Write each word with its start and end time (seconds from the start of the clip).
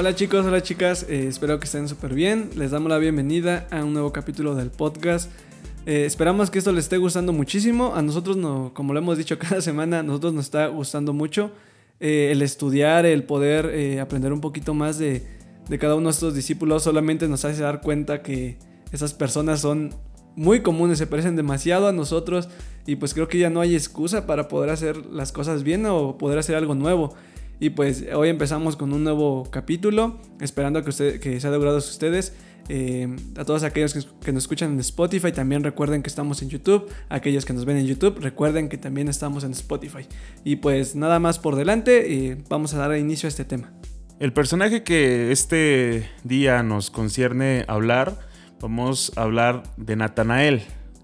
Hola 0.00 0.14
chicos, 0.14 0.46
hola 0.46 0.62
chicas, 0.62 1.04
eh, 1.10 1.26
espero 1.28 1.60
que 1.60 1.66
estén 1.66 1.86
súper 1.86 2.14
bien. 2.14 2.48
Les 2.56 2.70
damos 2.70 2.88
la 2.88 2.96
bienvenida 2.96 3.66
a 3.70 3.84
un 3.84 3.92
nuevo 3.92 4.14
capítulo 4.14 4.54
del 4.54 4.70
podcast. 4.70 5.30
Eh, 5.84 6.06
esperamos 6.06 6.50
que 6.50 6.58
esto 6.58 6.72
les 6.72 6.84
esté 6.84 6.96
gustando 6.96 7.34
muchísimo. 7.34 7.94
A 7.94 8.00
nosotros, 8.00 8.38
no, 8.38 8.72
como 8.72 8.94
lo 8.94 9.00
hemos 9.00 9.18
dicho 9.18 9.38
cada 9.38 9.60
semana, 9.60 9.98
a 9.98 10.02
nosotros 10.02 10.32
nos 10.32 10.46
está 10.46 10.68
gustando 10.68 11.12
mucho 11.12 11.50
eh, 12.00 12.30
el 12.32 12.40
estudiar, 12.40 13.04
el 13.04 13.24
poder 13.24 14.00
aprender 14.00 14.32
un 14.32 14.40
poquito 14.40 14.72
más 14.72 14.96
de, 14.96 15.22
de 15.68 15.78
cada 15.78 15.96
uno 15.96 16.08
de 16.08 16.12
estos 16.12 16.34
discípulos. 16.34 16.82
Solamente 16.82 17.28
nos 17.28 17.44
hace 17.44 17.60
dar 17.60 17.82
cuenta 17.82 18.22
que 18.22 18.56
esas 18.92 19.12
personas 19.12 19.60
son 19.60 19.90
muy 20.34 20.62
comunes, 20.62 20.96
se 20.96 21.06
parecen 21.06 21.36
demasiado 21.36 21.88
a 21.88 21.92
nosotros 21.92 22.48
y 22.86 22.96
pues 22.96 23.12
creo 23.12 23.28
que 23.28 23.38
ya 23.38 23.50
no 23.50 23.60
hay 23.60 23.74
excusa 23.74 24.26
para 24.26 24.48
poder 24.48 24.70
hacer 24.70 25.04
las 25.12 25.30
cosas 25.30 25.62
bien 25.62 25.84
o 25.84 26.16
poder 26.16 26.38
hacer 26.38 26.56
algo 26.56 26.74
nuevo. 26.74 27.14
Y 27.60 27.70
pues 27.70 28.06
hoy 28.14 28.30
empezamos 28.30 28.74
con 28.74 28.94
un 28.94 29.04
nuevo 29.04 29.46
capítulo, 29.50 30.18
esperando 30.40 30.82
que, 30.82 30.88
usted, 30.88 31.20
que 31.20 31.38
sea 31.40 31.50
a 31.50 31.76
ustedes. 31.76 32.32
Eh, 32.72 33.08
a 33.36 33.44
todos 33.44 33.64
aquellos 33.64 33.92
que, 34.24 34.32
nos 34.32 34.44
escuchan 34.44 34.72
en 34.72 34.80
Spotify, 34.80 35.32
también 35.32 35.62
recuerden 35.62 36.02
que 36.02 36.08
estamos 36.08 36.40
en 36.40 36.48
YouTube. 36.48 36.88
Aquellos 37.10 37.44
que 37.44 37.52
nos 37.52 37.66
ven 37.66 37.76
en 37.76 37.86
YouTube, 37.86 38.18
recuerden 38.20 38.70
que 38.70 38.78
también 38.78 39.08
estamos 39.08 39.44
en 39.44 39.50
Spotify. 39.50 40.06
Y 40.42 40.56
pues 40.56 40.96
nada 40.96 41.18
más 41.18 41.38
por 41.38 41.54
delante, 41.54 42.14
eh, 42.14 42.38
vamos 42.48 42.72
a 42.72 42.78
dar 42.78 42.96
inicio 42.96 43.26
a 43.26 43.28
este 43.28 43.44
tema. 43.44 43.70
El 44.20 44.32
personaje 44.32 44.82
que 44.82 45.30
este 45.30 46.08
día 46.24 46.62
nos 46.62 46.90
concierne 46.90 47.66
hablar, 47.68 48.18
vamos 48.60 49.12
a 49.16 49.22
hablar 49.22 49.64
de 49.76 49.96
Natanael. 49.96 50.62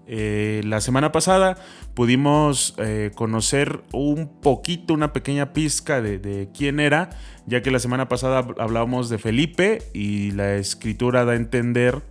Eh, 0.09 0.61
la 0.63 0.79
semana 0.79 1.11
pasada 1.11 1.57
pudimos 1.93 2.75
eh, 2.77 3.11
conocer 3.13 3.81
un 3.91 4.39
poquito, 4.39 4.93
una 4.93 5.11
pequeña 5.11 5.51
pizca 5.51 6.01
de, 6.01 6.49
quién 6.57 6.79
era, 6.79 7.09
ya 7.45 7.61
que 7.61 7.71
la 7.71 7.79
semana 7.79 8.07
pasada 8.07 8.47
hablábamos 8.57 9.09
de 9.09 9.17
Felipe 9.17 9.79
y 9.93 10.31
la 10.31 10.55
escritura 10.55 11.25
da 11.25 11.33
a 11.33 11.35
entender 11.35 12.01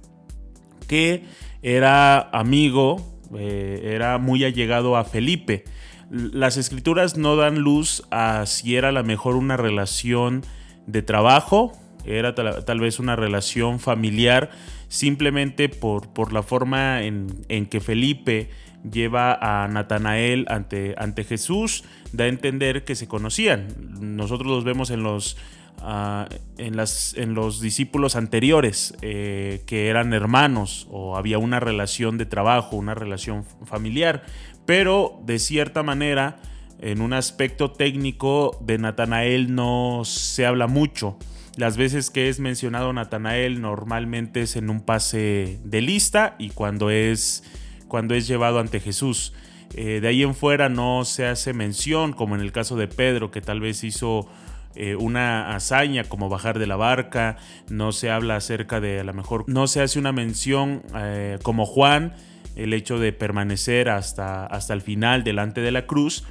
que 0.87 1.25
era 1.63 2.21
amigo, 2.21 3.19
eh, 3.35 3.93
era 3.95 4.19
muy 4.19 4.45
allegado 4.45 4.97
a 4.97 5.05
Felipe. 5.05 5.65
Las 6.11 6.59
escrituras 6.59 7.17
no 7.17 7.35
dan 7.37 7.59
luz 7.61 8.07
a 8.11 8.45
si 8.45 8.77
era 8.77 8.91
a 8.91 8.93
lo 8.93 9.03
mejor 9.05 9.37
una 9.37 9.57
relación 9.57 10.45
de 10.87 11.01
trabajo, 11.01 11.73
era 12.05 12.35
tal 12.35 12.81
vez 12.81 13.01
una 13.01 13.17
relación 13.17 13.81
familiar, 13.81 14.51
simplemente 14.89 15.69
por, 15.69 16.09
por 16.09 16.33
la 16.33 16.43
forma 16.43 17.03
en, 17.03 17.67
que 17.67 17.81
Felipe 17.81 18.51
lleva 18.89 19.35
a 19.35 19.69
Natanael 19.69 20.47
ante, 20.49 20.95
ante 20.97 21.25
Jesús, 21.25 21.85
da 22.13 22.25
a 22.25 22.29
entender 22.29 22.85
que 22.85 22.95
se 22.95 23.09
conocían. 23.09 23.69
Nosotros 24.01 24.49
los 24.49 24.65
vemos 24.65 24.91
en 24.91 25.03
los, 25.03 25.37
ah, 25.81 26.29
en, 26.57 26.77
las, 26.77 27.15
en 27.15 27.35
los 27.35 27.61
discípulos 27.61 28.15
anteriores, 28.15 28.95
eh, 29.03 29.63
que 29.67 29.89
eran 29.89 30.13
hermanos 30.13 30.87
o 30.91 31.17
había 31.17 31.39
una 31.39 31.59
relación 31.59 32.17
de 32.19 32.27
trabajo, 32.27 32.77
una 32.77 32.95
relación 32.95 33.45
familiar, 33.65 34.25
pero 34.67 35.21
de 35.25 35.39
cierta 35.39 35.83
manera, 35.83 36.37
en 36.81 37.01
un 37.01 37.13
aspecto 37.13 37.73
técnico 37.73 38.59
de 38.61 38.79
Natanael 38.79 39.55
no 39.55 40.03
se 40.05 40.47
habla 40.47 40.67
mucho. 40.67 41.17
Las 41.57 41.79
veces 41.79 42.11
que 42.11 42.29
es 42.29 42.39
mencionado 42.39 42.93
Natanael 42.93 43.63
normalmente 43.63 44.43
es 44.43 44.57
en 44.57 44.69
un 44.69 44.83
pase 44.83 45.59
de 45.65 45.81
lista 45.81 46.37
y 46.39 46.51
cuando 46.51 46.91
es, 46.91 47.45
cuando 47.89 48.15
es 48.15 48.27
llevado 48.27 48.59
ante 48.59 48.79
Jesús. 48.79 49.33
Eh, 49.75 50.01
de 50.01 50.09
ahí 50.09 50.23
en 50.23 50.35
fuera 50.35 50.69
no 50.69 51.05
se 51.07 51.27
hace 51.27 51.55
mención, 51.55 52.13
como 52.13 52.35
en 52.35 52.43
el 52.43 52.53
caso 52.53 52.77
de 52.77 52.89
Pedro, 52.89 53.31
que 53.31 53.41
tal 53.41 53.61
vez 53.61 53.85
hizo 53.85 54.29
eh, 54.75 54.97
una 54.97 55.57
hazaña 55.57 56.05
como 56.05 56.29
bajar 56.29 56.59
de 56.59 56.67
la 56.67 56.77
barca, 56.77 57.39
no 57.71 57.93
se 57.93 58.11
habla 58.11 58.37
acerca 58.37 58.79
de 58.79 59.01
a 59.01 59.05
lo 59.05 59.15
mejor, 59.15 59.45
no 59.47 59.67
se 59.67 59.81
hace 59.81 59.99
una 59.99 60.13
mención 60.13 60.83
eh, 60.95 61.39
como 61.43 61.65
Juan, 61.65 62.13
el 62.57 62.75
hecho 62.75 62.99
de 62.99 63.15
permanecer 63.15 63.89
hasta, 63.89 64.45
hasta 64.45 64.75
el 64.75 64.83
final 64.83 65.25
delante 65.25 65.63
de 65.63 65.73
la 65.73 65.87
cruz. 65.87 66.25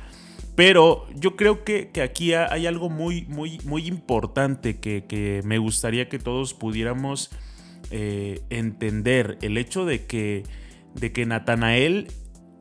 Pero 0.56 1.06
yo 1.14 1.36
creo 1.36 1.66
que, 1.66 1.92
aquí 2.02 2.34
hay 2.34 2.66
algo 2.66 2.90
muy, 2.90 3.26
muy, 3.26 3.60
muy 3.66 3.88
importante 3.88 4.80
que, 4.80 5.42
me 5.44 5.58
gustaría 5.58 6.08
que 6.08 6.18
todos 6.18 6.54
pudiéramos 6.54 7.30
eh, 7.92 8.42
entender. 8.50 9.38
El 9.42 9.58
hecho 9.58 9.86
de 9.86 10.06
que, 10.06 10.44
de 10.94 11.12
que 11.12 11.26
Natanael, 11.26 12.08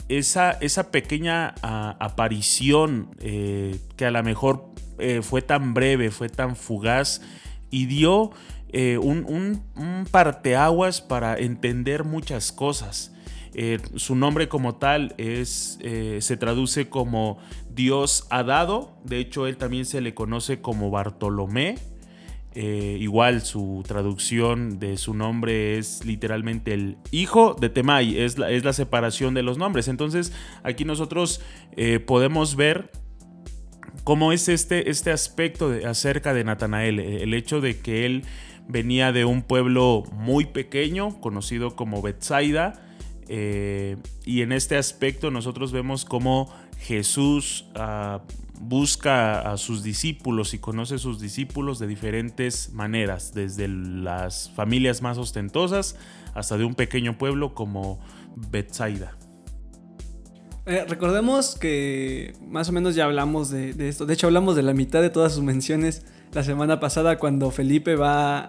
esa, 0.08 0.50
esa 0.50 0.90
pequeña 0.90 1.54
aparición 1.62 3.14
eh, 3.20 3.78
que 3.96 4.06
a 4.06 4.10
lo 4.10 4.22
mejor 4.24 4.70
eh, 4.98 5.22
fue 5.22 5.40
tan 5.40 5.72
breve, 5.72 6.10
fue 6.10 6.28
tan 6.28 6.56
fugaz 6.56 7.22
y 7.70 7.86
dio 7.86 8.32
un, 8.74 9.24
un, 9.28 9.62
un 9.76 10.04
parteaguas 10.10 11.00
para 11.00 11.38
entender 11.38 12.02
muchas 12.02 12.50
cosas. 12.50 13.13
Eh, 13.54 13.78
su 13.94 14.16
nombre 14.16 14.48
como 14.48 14.74
tal 14.76 15.14
es, 15.16 15.78
eh, 15.80 16.18
se 16.20 16.36
traduce 16.36 16.88
como 16.88 17.38
Dios 17.70 18.26
ha 18.30 18.42
dado. 18.42 18.98
De 19.04 19.18
hecho, 19.18 19.46
él 19.46 19.56
también 19.56 19.84
se 19.86 20.00
le 20.00 20.14
conoce 20.14 20.60
como 20.60 20.90
Bartolomé. 20.90 21.76
Eh, 22.56 22.98
igual 23.00 23.42
su 23.42 23.82
traducción 23.86 24.78
de 24.78 24.96
su 24.96 25.12
nombre 25.12 25.76
es 25.76 26.04
literalmente 26.04 26.72
el 26.72 26.98
hijo 27.10 27.54
de 27.54 27.68
Temai, 27.68 28.16
es 28.16 28.38
la, 28.38 28.52
es 28.52 28.64
la 28.64 28.72
separación 28.72 29.34
de 29.34 29.42
los 29.42 29.58
nombres. 29.58 29.88
Entonces 29.88 30.32
aquí 30.62 30.84
nosotros 30.84 31.40
podemos 32.06 32.54
ver 32.54 32.92
cómo 34.04 34.32
es 34.32 34.48
este, 34.48 34.88
este 34.88 35.10
aspecto 35.10 35.68
de, 35.68 35.86
acerca 35.86 36.32
de 36.32 36.44
Natanael, 36.44 37.00
el 37.00 37.34
hecho 37.34 37.60
de 37.60 37.80
que 37.80 38.06
él 38.06 38.22
venía 38.68 39.10
de 39.10 39.24
un 39.24 39.42
pueblo 39.42 40.04
muy 40.12 40.46
pequeño, 40.46 41.20
conocido 41.20 41.74
como 41.74 42.02
Bethsaida, 42.02 42.83
eh, 43.28 43.96
y 44.24 44.42
en 44.42 44.52
este 44.52 44.76
aspecto 44.76 45.30
nosotros 45.30 45.72
vemos 45.72 46.04
cómo 46.04 46.52
Jesús 46.78 47.66
ah, 47.74 48.22
busca 48.60 49.40
a 49.40 49.56
sus 49.56 49.82
discípulos 49.82 50.54
y 50.54 50.58
conoce 50.58 50.96
a 50.96 50.98
sus 50.98 51.20
discípulos 51.20 51.78
de 51.78 51.86
diferentes 51.86 52.72
maneras, 52.72 53.32
desde 53.34 53.68
las 53.68 54.50
familias 54.50 55.02
más 55.02 55.18
ostentosas 55.18 55.96
hasta 56.34 56.58
de 56.58 56.64
un 56.64 56.74
pequeño 56.74 57.16
pueblo 57.18 57.54
como 57.54 58.00
Bethsaida. 58.36 59.16
Eh, 60.66 60.84
recordemos 60.88 61.56
que 61.56 62.32
más 62.46 62.68
o 62.70 62.72
menos 62.72 62.94
ya 62.94 63.04
hablamos 63.04 63.50
de, 63.50 63.74
esto. 63.88 64.06
De 64.06 64.14
hecho, 64.14 64.26
hablamos 64.26 64.56
de 64.56 64.62
la 64.62 64.72
mitad 64.72 65.02
de 65.02 65.10
todas 65.10 65.34
sus 65.34 65.42
menciones 65.42 66.06
la 66.32 66.42
semana 66.42 66.80
pasada 66.80 67.18
cuando 67.18 67.50
Felipe 67.50 67.96
va, 67.96 68.48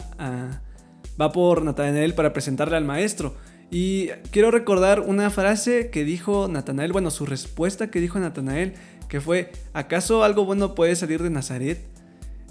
va 1.19 1.31
por 1.31 1.62
Natanael 1.63 2.16
para 2.16 2.31
presentarle 2.34 2.78
al 2.78 2.86
maestro. 2.86 3.36
Y 3.72 4.09
quiero 4.31 4.52
recordar 4.52 5.02
una 5.02 5.30
frase 5.30 5.90
que 5.90 6.03
dijo 6.03 6.48
Natanael, 6.48 6.92
bueno, 6.92 7.12
su 7.12 7.26
respuesta 7.26 7.90
que 7.90 8.00
dijo 8.00 8.20
Natanael, 8.20 8.74
que 9.09 9.22
fue, 9.22 9.52
¿acaso 9.74 10.24
algo 10.24 10.46
bueno 10.46 10.76
puede 10.76 10.96
salir 10.96 11.22
de 11.22 11.30
Nazaret? 11.30 11.86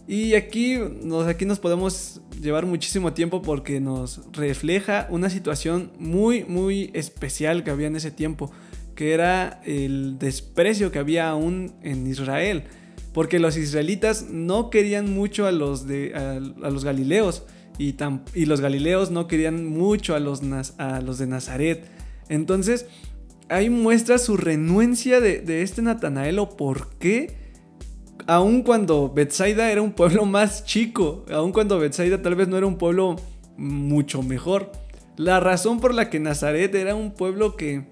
Y 0.06 0.34
aquí 0.34 0.76
nos, 1.02 1.26
aquí 1.26 1.46
nos 1.46 1.58
podemos 1.58 2.20
llevar 2.40 2.66
muchísimo 2.66 3.14
tiempo 3.14 3.40
porque 3.40 3.80
nos 3.80 4.20
refleja 4.32 5.06
una 5.10 5.30
situación 5.30 5.92
muy, 5.98 6.44
muy 6.44 6.90
especial 6.92 7.64
que 7.64 7.70
había 7.70 7.86
en 7.86 7.96
ese 7.96 8.10
tiempo, 8.10 8.50
que 8.94 9.14
era 9.14 9.62
el 9.64 10.18
desprecio 10.18 10.92
que 10.92 10.98
había 10.98 11.30
aún 11.30 11.72
en 11.82 12.06
Israel, 12.06 12.64
porque 13.14 13.38
los 13.38 13.56
israelitas 13.56 14.28
no 14.30 14.68
querían 14.68 15.12
mucho 15.12 15.46
a 15.46 15.52
los, 15.52 15.86
de, 15.86 16.12
a 16.14 16.70
los 16.70 16.84
galileos, 16.84 17.44
y, 17.78 18.44
los 18.46 18.60
galileos 18.60 19.10
no 19.10 19.26
querían 19.26 19.66
mucho 19.66 20.14
a 20.14 20.20
los, 20.20 20.40
de 20.40 21.26
Nazaret. 21.26 21.86
Entonces, 22.28 22.86
ahí 23.48 23.70
muestra 23.70 24.18
su 24.18 24.36
renuencia 24.36 25.20
de, 25.20 25.62
este 25.62 25.82
Natanael 25.82 26.38
o 26.38 26.56
por 26.56 26.96
qué, 26.96 27.36
aun 28.26 28.62
cuando 28.62 29.12
Bethsaida 29.12 29.70
era 29.70 29.82
un 29.82 29.92
pueblo 29.92 30.24
más 30.26 30.64
chico, 30.64 31.24
aun 31.30 31.52
cuando 31.52 31.78
Bethsaida 31.78 32.22
tal 32.22 32.36
vez 32.36 32.48
no 32.48 32.56
era 32.56 32.66
un 32.66 32.78
pueblo 32.78 33.16
mucho 33.56 34.22
mejor. 34.22 34.72
La 35.16 35.40
razón 35.40 35.80
por 35.80 35.94
la 35.94 36.10
que 36.10 36.20
Nazaret 36.20 36.74
era 36.74 36.94
un 36.94 37.12
pueblo 37.12 37.56
que 37.56 37.86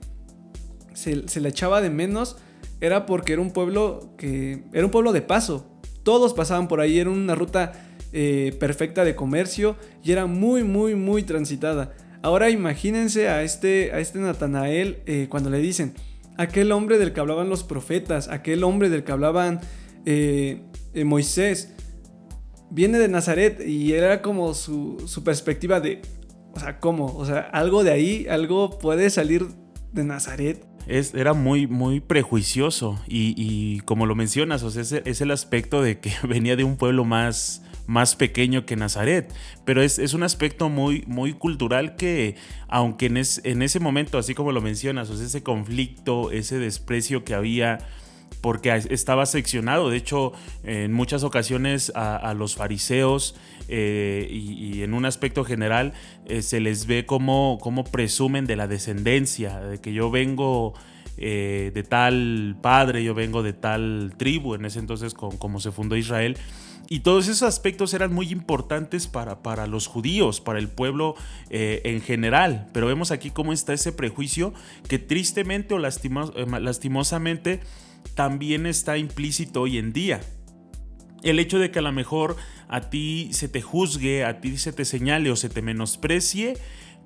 se, 0.94 1.28
se 1.28 1.40
le 1.40 1.48
echaba 1.48 1.80
de 1.80 1.90
menos 1.90 2.36
era 2.80 3.06
porque 3.06 3.32
era 3.32 3.42
un 3.42 3.52
pueblo 3.52 4.12
que 4.18 4.64
era 4.72 4.84
un 4.84 4.90
pueblo 4.90 5.12
de 5.12 5.22
paso. 5.22 5.66
Todos 6.02 6.34
pasaban 6.34 6.66
por 6.66 6.80
ahí, 6.80 6.98
era 6.98 7.10
una 7.10 7.36
ruta 7.36 7.72
eh, 8.12 8.56
perfecta 8.60 9.04
de 9.04 9.14
comercio 9.14 9.76
y 10.04 10.12
era 10.12 10.26
muy, 10.26 10.64
muy, 10.64 10.94
muy 10.94 11.22
transitada. 11.22 11.92
Ahora 12.22 12.50
imagínense 12.50 13.28
a 13.28 13.42
este, 13.42 13.92
a 13.92 13.98
este 13.98 14.18
Natanael 14.18 14.98
eh, 15.06 15.26
cuando 15.28 15.50
le 15.50 15.58
dicen, 15.58 15.94
aquel 16.36 16.72
hombre 16.72 16.98
del 16.98 17.12
que 17.12 17.20
hablaban 17.20 17.48
los 17.48 17.64
profetas, 17.64 18.28
aquel 18.28 18.64
hombre 18.64 18.90
del 18.90 19.02
que 19.02 19.12
hablaban 19.12 19.60
eh, 20.04 20.62
Moisés, 21.04 21.72
viene 22.70 22.98
de 22.98 23.08
Nazaret 23.08 23.60
y 23.66 23.92
era 23.92 24.22
como 24.22 24.54
su, 24.54 25.02
su, 25.06 25.24
perspectiva 25.24 25.80
de, 25.80 26.00
o 26.54 26.60
sea, 26.60 26.80
¿cómo? 26.80 27.06
O 27.16 27.26
sea, 27.26 27.40
algo 27.52 27.84
de 27.84 27.90
ahí, 27.90 28.26
algo 28.28 28.78
puede 28.78 29.10
salir 29.10 29.46
de 29.92 30.04
Nazaret. 30.04 30.66
Es, 30.86 31.14
era 31.14 31.32
muy, 31.32 31.66
muy 31.66 32.00
prejuicioso 32.00 33.00
y, 33.06 33.80
como 33.80 34.06
lo 34.06 34.14
mencionas, 34.14 34.62
o 34.62 34.70
sea, 34.70 34.82
es 35.04 35.20
el 35.20 35.30
aspecto 35.30 35.82
de 35.82 36.00
que 36.00 36.12
venía 36.28 36.56
de 36.56 36.64
un 36.64 36.76
pueblo 36.76 37.04
más, 37.04 37.62
más 37.86 38.16
pequeño 38.16 38.66
que 38.66 38.76
Nazaret. 38.76 39.32
Pero 39.64 39.82
es, 39.82 39.98
un 40.14 40.22
aspecto 40.22 40.68
muy, 40.68 41.04
muy 41.06 41.34
cultural 41.34 41.96
que, 41.96 42.36
aunque 42.68 43.06
en, 43.06 43.16
en 43.16 43.62
ese 43.62 43.80
momento, 43.80 44.18
así 44.18 44.34
como 44.34 44.52
lo 44.52 44.60
mencionas, 44.60 45.10
ese 45.10 45.42
conflicto, 45.42 46.30
ese 46.30 46.58
desprecio 46.58 47.24
que 47.24 47.34
había 47.34 47.78
porque 48.42 48.74
estaba 48.90 49.24
seccionado. 49.24 49.88
De 49.88 49.96
hecho, 49.96 50.32
en 50.64 50.92
muchas 50.92 51.22
ocasiones 51.22 51.92
a, 51.94 52.34
los 52.34 52.56
fariseos 52.56 53.36
eh, 53.68 54.28
y, 54.30 54.82
en 54.82 54.94
un 54.94 55.06
aspecto 55.06 55.44
general 55.44 55.94
eh, 56.26 56.42
se 56.42 56.60
les 56.60 56.86
ve 56.86 57.06
como, 57.06 57.58
como, 57.62 57.84
presumen 57.84 58.46
de 58.46 58.56
la 58.56 58.66
descendencia, 58.66 59.60
de 59.60 59.80
que 59.80 59.92
yo 59.92 60.10
vengo 60.10 60.74
eh, 61.16 61.70
de 61.72 61.82
tal 61.84 62.56
padre, 62.60 63.04
yo 63.04 63.14
vengo 63.14 63.42
de 63.42 63.52
tal 63.52 64.14
tribu, 64.16 64.54
en 64.54 64.64
ese 64.64 64.80
entonces 64.80 65.14
como 65.14 65.60
se 65.60 65.70
fundó 65.70 65.96
Israel. 65.96 66.36
Y 66.92 67.00
todos 67.00 67.26
esos 67.28 67.44
aspectos 67.44 67.94
eran 67.94 68.12
muy 68.12 68.28
importantes 68.28 69.06
para, 69.06 69.42
para 69.42 69.66
los 69.66 69.86
judíos, 69.86 70.42
para 70.42 70.58
el 70.58 70.68
pueblo 70.68 71.14
en 71.48 72.02
general. 72.02 72.68
Pero 72.74 72.86
vemos 72.86 73.10
aquí 73.12 73.30
cómo 73.30 73.54
está 73.54 73.72
ese 73.72 73.92
prejuicio 73.92 74.52
que 74.88 74.98
tristemente 74.98 75.72
o 75.72 75.78
lastimosamente 75.78 77.60
también 78.14 78.66
está 78.66 78.98
implícito 78.98 79.62
hoy 79.62 79.78
en 79.78 79.94
día. 79.94 80.20
El 81.22 81.38
hecho 81.38 81.58
de 81.58 81.70
que 81.70 81.78
a 81.78 81.82
lo 81.82 81.92
mejor 81.92 82.36
a 82.68 82.82
ti 82.90 83.30
se 83.32 83.48
te 83.48 83.62
juzgue, 83.62 84.26
a 84.26 84.42
ti 84.42 84.58
se 84.58 84.74
te 84.74 84.84
señale 84.84 85.30
o 85.30 85.36
se 85.36 85.48
te 85.48 85.62
menosprecie 85.62 86.58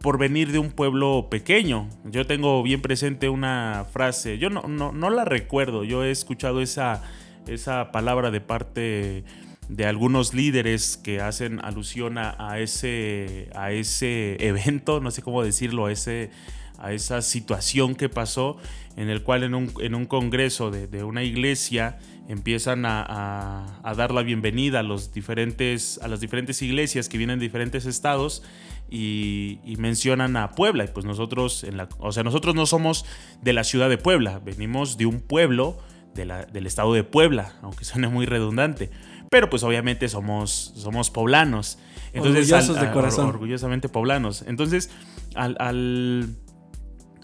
por 0.03 0.19
venir 0.19 0.51
de 0.51 0.59
un 0.59 0.73
pueblo 0.73 1.29
pequeño. 1.31 1.89
Yo 2.07 2.27
tengo 2.27 2.61
bien 2.65 2.83
presente 2.83 3.29
una 3.29 3.87
frase, 3.93 4.39
yo 4.39 4.51
no, 4.51 4.63
no, 4.63 5.11
la 5.11 5.25
recuerdo, 5.25 5.85
yo 5.85 6.03
he 6.03 6.11
escuchado 6.11 6.61
esa, 6.61 7.05
esa 7.47 7.93
palabra 7.93 8.33
de 8.33 8.41
parte 8.41 9.25
de 9.69 9.87
algunos 9.87 10.35
líderes 10.35 10.97
que 10.97 11.21
hacen 11.21 11.61
alusión 11.65 12.19
a, 12.19 12.59
ese, 12.59 13.51
a 13.55 13.73
ese 13.73 14.37
evento, 14.47 15.01
no 15.01 15.11
sé 15.11 15.23
cómo 15.23 15.43
decirlo, 15.43 15.87
a, 15.87 15.93
ese, 15.93 16.31
a 16.79 16.93
esa 16.93 17.23
situación 17.23 17.95
que 17.95 18.09
pasó 18.09 18.59
en 18.97 19.11
el 19.11 19.23
cual 19.23 19.43
en 19.43 19.55
un, 19.55 20.07
congreso 20.07 20.71
de, 20.71 21.05
una 21.05 21.23
iglesia 21.23 21.99
empiezan 22.29 22.85
a, 22.87 23.81
dar 23.97 24.13
la 24.13 24.23
bienvenida 24.23 24.81
a, 24.81 24.83
los 24.83 25.13
diferentes, 25.13 26.01
a 26.03 26.09
las 26.09 26.21
diferentes 26.21 26.63
iglesias 26.63 27.09
que 27.09 27.19
vienen 27.19 27.39
de 27.39 27.45
diferentes 27.45 27.85
estados 27.87 28.43
y, 28.89 29.59
mencionan 29.79 30.37
a 30.37 30.53
Puebla. 30.53 30.85
Y 30.85 30.89
pues 30.89 31.05
nosotros, 31.05 31.65
en 31.65 31.77
la, 31.77 31.89
o 31.99 32.11
sea, 32.13 32.23
nosotros 32.23 32.55
no 32.55 32.67
somos 32.67 33.05
de 33.43 33.53
la 33.53 33.65
ciudad 33.65 33.91
de 33.91 33.99
Puebla, 33.99 34.39
venimos 34.39 34.97
de 34.97 35.07
un 35.07 35.21
pueblo 35.21 35.79
del 36.15 36.67
estado 36.67 36.95
de 36.95 37.05
Puebla, 37.05 37.57
aunque 37.61 37.85
suene 37.85 38.09
muy 38.09 38.25
redundante. 38.25 38.91
Pero 39.31 39.51
pues 39.51 39.63
obviamente 39.63 40.09
somos, 40.09 40.73
somos 40.77 41.11
poblanos. 41.11 41.79
Entonces, 42.13 42.51
Orgullosos 42.51 42.81
de 42.81 42.91
corazón. 42.93 43.27
orgullosamente 43.27 43.89
poblanos. 43.89 44.45
Entonces, 44.47 44.91
al 45.35 45.57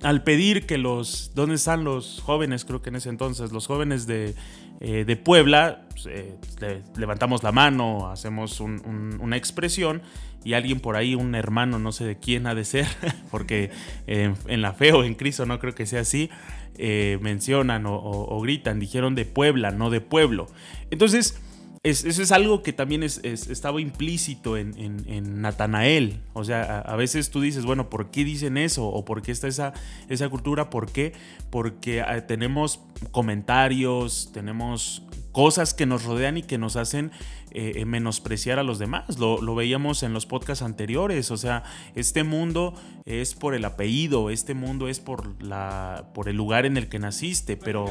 al 0.03 0.23
pedir 0.25 0.67
que 0.67 0.79
los, 0.79 1.33
¿dónde 1.35 1.55
están 1.55 1.85
los 1.85 2.21
jóvenes? 2.21 2.65
Creo 2.65 2.83
que 2.83 2.91
en 2.91 2.97
ese 2.97 3.09
entonces, 3.09 3.53
los 3.53 3.67
jóvenes 3.67 4.07
de, 4.07 4.35
eh, 4.81 5.17
Puebla, 5.17 5.87
pues, 5.91 6.07
eh, 6.07 6.83
levantamos 6.97 7.43
la 7.43 7.53
mano, 7.53 8.11
hacemos 8.11 8.61
una 8.61 9.37
expresión 9.37 10.03
y 10.45 10.55
alguien 10.55 10.81
por 10.81 10.97
ahí, 10.97 11.15
un 11.15 11.35
hermano, 11.35 11.79
no 11.79 11.93
sé 11.93 12.05
de 12.05 12.19
quién 12.19 12.47
ha 12.47 12.55
de 12.55 12.65
ser, 12.65 12.87
porque 13.31 13.71
en 14.07 14.63
la 14.63 14.73
fe 14.73 14.93
o 14.93 15.05
en 15.05 15.15
Cristo 15.15 15.47
no 15.47 15.59
creo 15.61 15.75
que 15.75 15.87
sea 15.87 16.01
así, 16.01 16.31
eh, 16.79 17.19
mencionan 17.21 17.85
o 17.87 18.41
gritan, 18.41 18.81
dijeron 18.81 19.15
de 19.15 19.25
Puebla, 19.25 19.71
no 19.71 19.91
de 19.91 20.01
pueblo. 20.01 20.49
Entonces, 20.91 21.41
eso 21.85 22.23
es 22.23 22.31
algo 22.31 22.63
que 22.63 22.73
también 22.73 23.03
estaba 23.03 23.81
implícito 23.81 24.57
en, 24.57 25.43
Natanael. 25.43 26.21
O 26.33 26.45
sea, 26.45 26.79
a, 26.79 26.95
veces 26.95 27.31
tú 27.31 27.41
dices, 27.41 27.65
bueno, 27.65 27.91
¿por 27.91 28.13
qué 28.13 28.25
dicen 28.25 28.57
eso? 28.57 28.87
¿O 28.87 29.05
por 29.05 29.21
qué 29.21 29.33
está 29.33 29.49
esa, 29.49 29.73
esa 30.09 30.29
cultura? 30.29 30.71
¿Por 30.71 30.93
qué? 30.93 31.13
Porque 31.51 32.01
ah, 32.01 32.25
tenemos 32.25 32.81
comentarios, 33.11 34.31
tenemos 34.33 35.03
cosas 35.33 35.75
que 35.75 35.85
nos 35.85 36.05
rodean 36.05 36.37
y 36.37 36.43
que 36.43 36.57
nos 36.57 36.77
hacen 36.77 37.11
eh, 37.51 37.73
eh, 37.75 37.85
menospreciar 37.85 38.61
a 38.61 38.63
los 38.63 38.79
demás. 38.79 39.19
Lo, 39.19 39.55
veíamos 39.57 40.05
en 40.05 40.13
los 40.13 40.25
podcasts 40.25 40.63
anteriores. 40.63 41.33
O 41.33 41.37
sea, 41.37 41.65
este 41.97 42.23
mundo 42.23 42.75
es 43.07 43.35
por 43.35 43.57
el 43.57 43.65
apellido, 43.65 44.31
este 44.31 44.55
mundo 44.55 44.87
es 44.87 45.01
por, 45.01 45.43
la, 45.43 46.11
por 46.15 46.29
el 46.29 46.37
lugar 46.37 46.65
en 46.65 46.77
el 46.77 46.89
que 46.89 47.01
naciste, 47.01 47.57
pero 47.57 47.87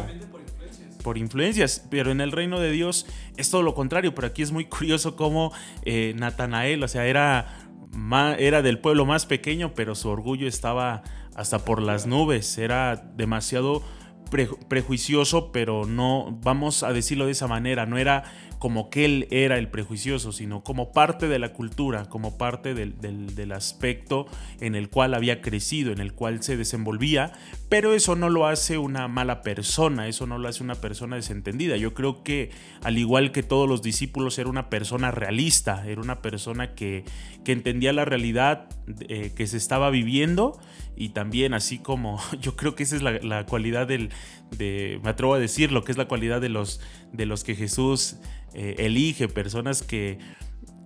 influencias, 1.18 1.86
pero 1.90 2.12
en 2.12 2.22
el 2.22 2.32
reino 2.32 2.60
de 2.60 2.72
Dios 2.72 3.06
es 3.38 3.50
todo 3.50 3.64
lo 3.64 3.74
contrario, 3.74 4.16
pero 4.16 4.28
aquí 4.28 4.42
es 4.42 4.52
muy 4.52 4.66
curioso 4.66 5.16
cómo 5.16 5.52
eh, 5.84 6.14
Natanael, 6.18 6.84
o 6.84 6.88
sea, 6.88 7.06
era, 7.06 7.58
era 8.38 8.62
del 8.62 8.80
pueblo 8.80 9.06
más 9.06 9.26
pequeño, 9.26 9.74
pero 9.76 9.96
su 9.96 10.10
orgullo 10.10 10.48
estaba 10.48 11.04
hasta 11.36 11.66
por 11.66 11.82
las 11.82 12.08
nubes, 12.08 12.58
era 12.58 12.96
demasiado 13.16 13.84
prejuicioso, 14.32 15.52
pero 15.52 15.86
no, 15.86 16.40
vamos 16.42 16.84
a 16.84 16.94
decirlo 16.94 17.26
de 17.26 17.34
esa 17.34 17.48
manera, 17.48 17.86
no 17.86 17.98
era 17.98 18.24
como 18.62 18.92
que 18.92 19.06
él 19.06 19.28
era 19.32 19.58
el 19.58 19.70
prejuicioso, 19.70 20.32
sino 20.32 20.64
como 20.64 20.92
parte 20.92 21.28
de 21.28 21.40
la 21.40 21.52
cultura, 21.52 22.06
como 22.06 22.38
parte 22.38 22.76
del, 22.76 23.52
aspecto 23.52 24.28
en 24.60 24.76
el 24.76 24.88
cual 24.90 25.16
había 25.16 25.42
crecido, 25.42 25.92
en 25.92 26.00
el 26.00 26.14
cual 26.14 26.44
se 26.44 26.58
desenvolvía, 26.58 27.34
pero 27.70 27.96
eso 27.96 28.16
no 28.16 28.30
lo 28.30 28.46
hace 28.46 28.78
una 28.78 29.08
mala 29.08 29.42
persona, 29.42 30.08
eso 30.08 30.28
no 30.28 30.38
lo 30.38 30.48
hace 30.48 30.64
una 30.64 30.76
persona 30.76 31.16
desentendida. 31.16 31.76
Yo 31.76 31.96
creo 31.96 32.24
que 32.24 32.52
al 32.84 33.00
igual 33.00 33.32
que 33.32 33.42
todos 33.42 33.68
los 33.68 33.82
discípulos 33.82 34.38
era 34.38 34.48
una 34.48 34.70
persona 34.70 35.10
realista, 35.10 35.84
era 35.88 36.00
una 36.00 36.22
persona 36.22 36.76
que, 36.76 37.04
entendía 37.48 37.92
la 37.92 38.06
realidad 38.06 38.70
eh, 39.10 39.34
que 39.36 39.48
se 39.48 39.58
estaba 39.58 39.90
viviendo 39.90 40.58
y 40.96 41.10
también 41.10 41.54
así 41.54 41.80
como 41.80 42.20
yo 42.42 42.56
creo 42.56 42.76
que 42.76 42.84
esa 42.84 42.96
es 42.96 43.02
la, 43.02 43.46
cualidad 43.46 43.88
del, 43.88 44.10
de, 44.58 45.00
me 45.04 45.10
atrevo 45.10 45.34
a 45.34 45.40
decir 45.40 45.72
lo 45.72 45.84
que 45.84 45.92
es 45.92 45.98
la 45.98 46.08
cualidad 46.08 46.42
de 46.42 46.50
los, 46.50 46.82
de 47.12 47.26
los 47.26 47.44
que 47.44 47.56
Jesús 47.56 48.18
eh, 48.54 48.76
elige, 48.80 49.28
personas 49.28 49.82
que, 49.82 50.20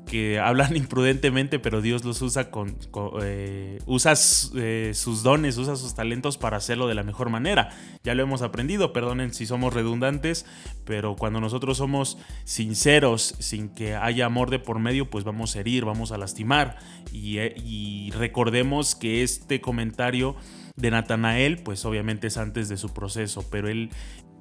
que 0.05 0.39
hablan 0.39 0.75
imprudentemente, 0.77 1.59
pero 1.59 1.81
Dios 1.81 2.05
los 2.05 2.21
usa 2.21 2.49
con, 2.51 2.77
eh, 3.21 3.79
usa 3.85 4.13
eh, 4.55 4.91
sus 4.93 5.23
dones, 5.23 5.57
usa 5.57 5.75
sus 5.75 5.95
talentos 5.95 6.37
para 6.37 6.57
hacerlo 6.57 6.87
de 6.87 6.95
la 6.95 7.03
mejor 7.03 7.29
manera. 7.29 7.69
Ya 8.03 8.15
lo 8.15 8.23
hemos 8.23 8.41
aprendido, 8.41 8.93
perdonen 8.93 9.33
si 9.33 9.45
somos 9.45 9.73
redundantes, 9.73 10.45
pero 10.85 11.15
cuando 11.15 11.41
nosotros 11.41 11.77
somos 11.77 12.17
sinceros, 12.43 13.35
sin 13.39 13.69
que 13.69 13.95
haya 13.95 14.25
amor 14.25 14.49
de 14.49 14.59
por 14.59 14.79
medio, 14.79 15.09
pues 15.09 15.23
vamos 15.23 15.55
a 15.55 15.59
herir, 15.59 15.85
vamos 15.85 16.11
a 16.11 16.17
lastimar. 16.17 16.77
Y, 17.11 17.39
y 17.39 18.11
recordemos 18.11 18.95
que 18.95 19.23
este 19.23 19.61
comentario 19.61 20.35
de 20.75 20.91
Natanael, 20.91 21.57
pues 21.59 21.85
obviamente 21.85 22.27
es 22.27 22.37
antes 22.37 22.69
de 22.69 22.77
su 22.77 22.93
proceso, 22.93 23.45
pero 23.49 23.69
él, 23.69 23.89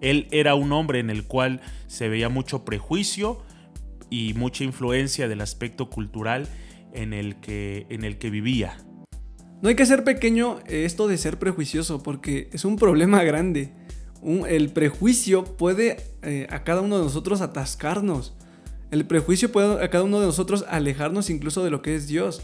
él 0.00 0.28
era 0.30 0.54
un 0.54 0.72
hombre 0.72 0.98
en 0.98 1.10
el 1.10 1.24
cual 1.24 1.60
se 1.86 2.08
veía 2.08 2.28
mucho 2.28 2.64
prejuicio 2.64 3.42
y 4.10 4.34
mucha 4.34 4.64
influencia 4.64 5.28
del 5.28 5.40
aspecto 5.40 5.90
cultural 5.90 6.48
en 6.92 7.12
el 7.12 7.36
que, 7.36 7.86
en 7.90 8.04
el 8.04 8.18
que 8.18 8.30
vivía. 8.30 8.76
No 9.62 9.68
hay 9.68 9.76
que 9.76 9.86
ser 9.86 10.04
pequeño 10.04 10.60
esto 10.66 11.08
de 11.08 11.18
ser 11.18 11.38
prejuicioso 11.38 12.02
porque 12.02 12.48
es 12.52 12.64
un 12.64 12.76
problema 12.76 13.22
grande. 13.22 13.72
el 14.48 14.70
prejuicio 14.70 15.44
puede 15.44 15.96
eh, 16.22 16.46
a 16.50 16.64
cada 16.64 16.80
uno 16.80 16.98
de 16.98 17.04
nosotros 17.04 17.40
atascarnos. 17.40 18.34
El 18.90 19.06
prejuicio 19.06 19.50
puede 19.50 19.82
a 19.82 19.90
cada 19.90 20.04
uno 20.04 20.20
de 20.20 20.26
nosotros 20.26 20.64
alejarnos 20.68 21.30
incluso 21.30 21.64
de 21.64 21.70
lo 21.70 21.82
que 21.82 21.96
es 21.96 22.06
Dios. 22.06 22.42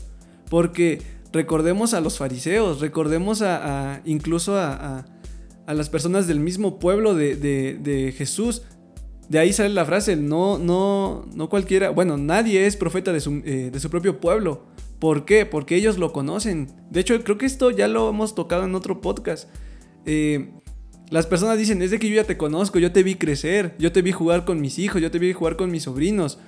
Porque 0.48 1.00
recordemos 1.32 1.94
a 1.94 2.00
los 2.00 2.18
fariseos, 2.18 2.80
recordemos 2.80 3.42
a, 3.42 4.00
incluso 4.04 4.56
a 4.58 5.04
a 5.70 5.74
las 5.74 5.88
personas 5.88 6.26
del 6.26 6.40
mismo 6.40 6.80
pueblo 6.80 7.14
de, 7.14 8.14
Jesús. 8.18 8.62
De 9.30 9.38
ahí 9.38 9.52
sale 9.52 9.70
la 9.70 9.86
frase, 9.86 10.16
no, 10.16 10.58
no, 10.58 11.24
no 11.34 11.48
cualquiera, 11.48 11.90
bueno, 11.90 12.16
nadie 12.16 12.66
es 12.66 12.76
profeta 12.76 13.12
de 13.12 13.20
su, 13.20 13.40
eh, 13.44 13.70
propio 13.88 14.20
pueblo. 14.20 14.64
¿Por 14.98 15.24
qué? 15.24 15.46
Porque 15.46 15.76
ellos 15.76 15.96
lo 15.98 16.12
conocen. 16.12 16.68
De 16.90 17.00
hecho, 17.00 17.18
creo 17.22 17.38
que 17.38 17.46
esto 17.46 17.70
ya 17.70 17.88
lo 17.88 18.10
hemos 18.10 18.34
tocado 18.34 18.64
en 18.64 18.74
otro 18.74 19.00
podcast. 19.00 19.48
Eh, 20.04 20.50
las 21.10 21.26
personas 21.26 21.56
dicen, 21.58 21.80
es 21.80 21.92
de 21.92 21.98
que 21.98 22.08
yo 22.08 22.16
ya 22.16 22.24
te 22.24 22.36
conozco, 22.36 22.78
yo 22.80 22.92
te 22.92 23.02
vi 23.02 23.14
crecer, 23.14 23.76
yo 23.78 23.92
te 23.92 24.02
vi 24.02 24.12
jugar 24.12 24.44
con 24.44 24.60
mis 24.60 24.78
hijos, 24.78 25.00
yo 25.00 25.12
te 25.12 25.18
vi 25.18 25.32
jugar 25.32 25.56
con 25.56 25.70
mis 25.70 25.84
sobrinos. 25.84 26.38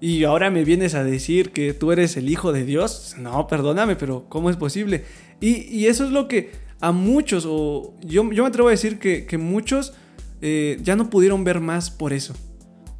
Y 0.00 0.24
ahora 0.24 0.50
me 0.50 0.64
vienes 0.64 0.94
a 0.96 1.04
decir 1.04 1.52
que 1.52 1.72
tú 1.74 1.92
eres 1.92 2.16
el 2.16 2.28
hijo 2.28 2.52
de 2.52 2.64
Dios. 2.64 3.14
No, 3.18 3.46
perdóname, 3.46 3.94
pero 3.94 4.26
¿cómo 4.28 4.50
es 4.50 4.56
posible? 4.56 5.04
Y, 5.40 5.62
y 5.72 5.86
eso 5.86 6.04
es 6.04 6.10
lo 6.10 6.26
que 6.26 6.50
a 6.82 6.90
muchos, 6.90 7.46
o 7.48 7.94
yo, 8.00 8.28
yo 8.32 8.42
me 8.42 8.48
atrevo 8.48 8.66
a 8.66 8.72
decir 8.72 8.98
que, 8.98 9.38
muchos 9.38 9.94
eh, 10.42 10.78
ya 10.82 10.96
no 10.96 11.08
pudieron 11.08 11.44
ver 11.44 11.60
más 11.60 11.90
por 11.90 12.12
eso. 12.12 12.34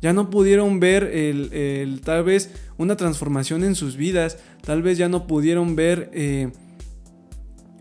Ya 0.01 0.13
no 0.13 0.31
pudieron 0.31 0.81
ver 0.81 1.05
el, 1.05 2.01
tal 2.05 2.25
vez 2.25 2.53
una 2.77 2.97
transformación 2.97 3.63
en 3.63 3.77
sus 3.77 3.97
vidas, 3.97 4.39
tal 4.63 4.83
vez 4.83 4.99
ya 4.99 5.09
no 5.09 5.29
pudieron 5.29 5.77
ver 5.77 6.11
eh, 6.13 6.51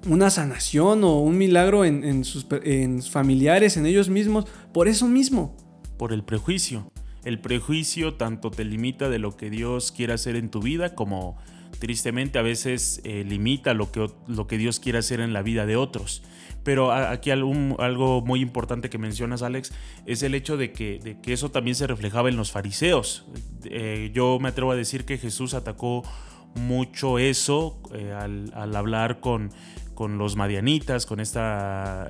una 0.08 0.30
sanación 0.30 1.04
o 1.04 1.20
un 1.20 1.38
milagro 1.38 1.84
en, 1.86 2.24
sus, 2.24 2.46
familiares, 3.10 3.78
en 3.78 3.86
ellos 3.88 4.10
mismos, 4.10 4.46
por 4.72 4.88
eso 4.88 5.08
mismo. 5.08 5.58
Por 5.98 6.14
el 6.14 6.24
prejuicio. 6.24 6.92
El 7.24 7.40
prejuicio 7.40 8.16
tanto 8.16 8.52
te 8.52 8.66
limita 8.66 9.10
de 9.10 9.20
lo 9.20 9.36
que 9.36 9.50
Dios 9.50 9.92
quiere 9.92 10.14
hacer 10.14 10.36
en 10.36 10.50
tu 10.50 10.60
vida 10.60 10.96
como 10.96 11.38
tristemente 11.80 12.38
a 12.38 12.44
veces 12.44 13.02
eh, 13.04 13.24
limita 13.28 13.74
lo 13.74 13.92
que, 13.92 14.08
lo 14.28 14.48
que 14.48 14.58
Dios 14.58 14.80
quiere 14.80 15.00
hacer 15.00 15.22
en 15.22 15.34
la 15.34 15.42
vida 15.42 15.66
de 15.66 15.76
otros. 15.76 16.24
Pero 16.64 16.92
aquí 16.92 17.32
algo 17.32 18.22
muy 18.22 18.42
importante 18.42 18.90
que 18.90 18.98
mencionas, 18.98 19.42
Alex, 19.42 19.74
es 20.06 20.24
el 20.24 20.36
hecho 20.36 20.58
de 20.58 20.72
que, 20.72 21.18
que 21.22 21.34
eso 21.34 21.50
también 21.50 21.76
se 21.76 21.88
reflejaba 21.88 22.30
en 22.30 22.38
los 22.38 22.52
fariseos. 22.52 23.26
Eh, 23.66 24.12
yo 24.14 24.38
me 24.40 24.50
atrevo 24.50 24.72
a 24.72 24.76
decir 24.76 25.06
que 25.06 25.18
Jesús 25.18 25.54
atacó 25.54 26.04
mucho 26.56 27.18
eso 27.18 27.82
eh, 27.94 28.14
al, 28.14 28.76
hablar 28.76 29.20
con, 29.22 29.50
con, 29.96 30.18
los 30.18 30.36
madianitas, 30.36 31.06
con 31.06 31.20
esta 31.20 32.08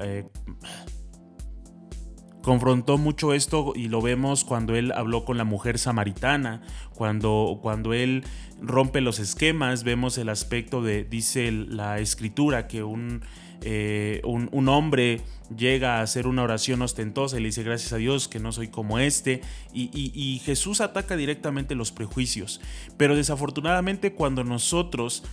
confrontó 2.42 2.98
mucho 2.98 3.34
esto 3.34 3.74
y 3.76 3.88
lo 3.88 4.02
vemos 4.02 4.44
cuando 4.44 4.76
él 4.76 4.92
habló 4.92 5.26
con 5.26 5.38
la 5.38 5.44
mujer 5.44 5.78
samaritana, 5.78 6.62
cuando, 6.96 7.60
cuando 7.62 7.94
él 7.94 8.24
rompe 8.60 9.02
los 9.02 9.20
esquemas, 9.20 9.84
vemos 9.84 10.18
el 10.18 10.30
aspecto 10.30 10.82
de, 10.82 11.04
dice 11.04 11.52
la 11.52 12.00
escritura, 12.00 12.68
que 12.68 12.84
un, 12.84 13.22
eh, 13.62 14.22
un, 14.24 14.70
hombre 14.70 15.22
llega 15.56 15.98
a 15.98 16.02
hacer 16.02 16.28
una 16.28 16.44
oración 16.44 16.82
ostentosa 16.82 17.38
y 17.38 17.42
le 17.42 17.48
dice 17.48 17.64
gracias 17.64 17.94
a 17.94 17.98
Dios 17.98 18.28
que 18.28 18.40
no 18.40 18.52
soy 18.52 18.70
como 18.70 19.00
este, 19.00 19.42
y, 19.74 19.90
y 19.94 20.40
Jesús 20.40 20.82
ataca 20.82 21.16
directamente 21.16 21.76
los 21.76 21.92
prejuicios, 21.92 22.62
pero 22.98 23.16
desafortunadamente 23.16 24.14
cuando 24.14 24.44
nosotros 24.44 25.24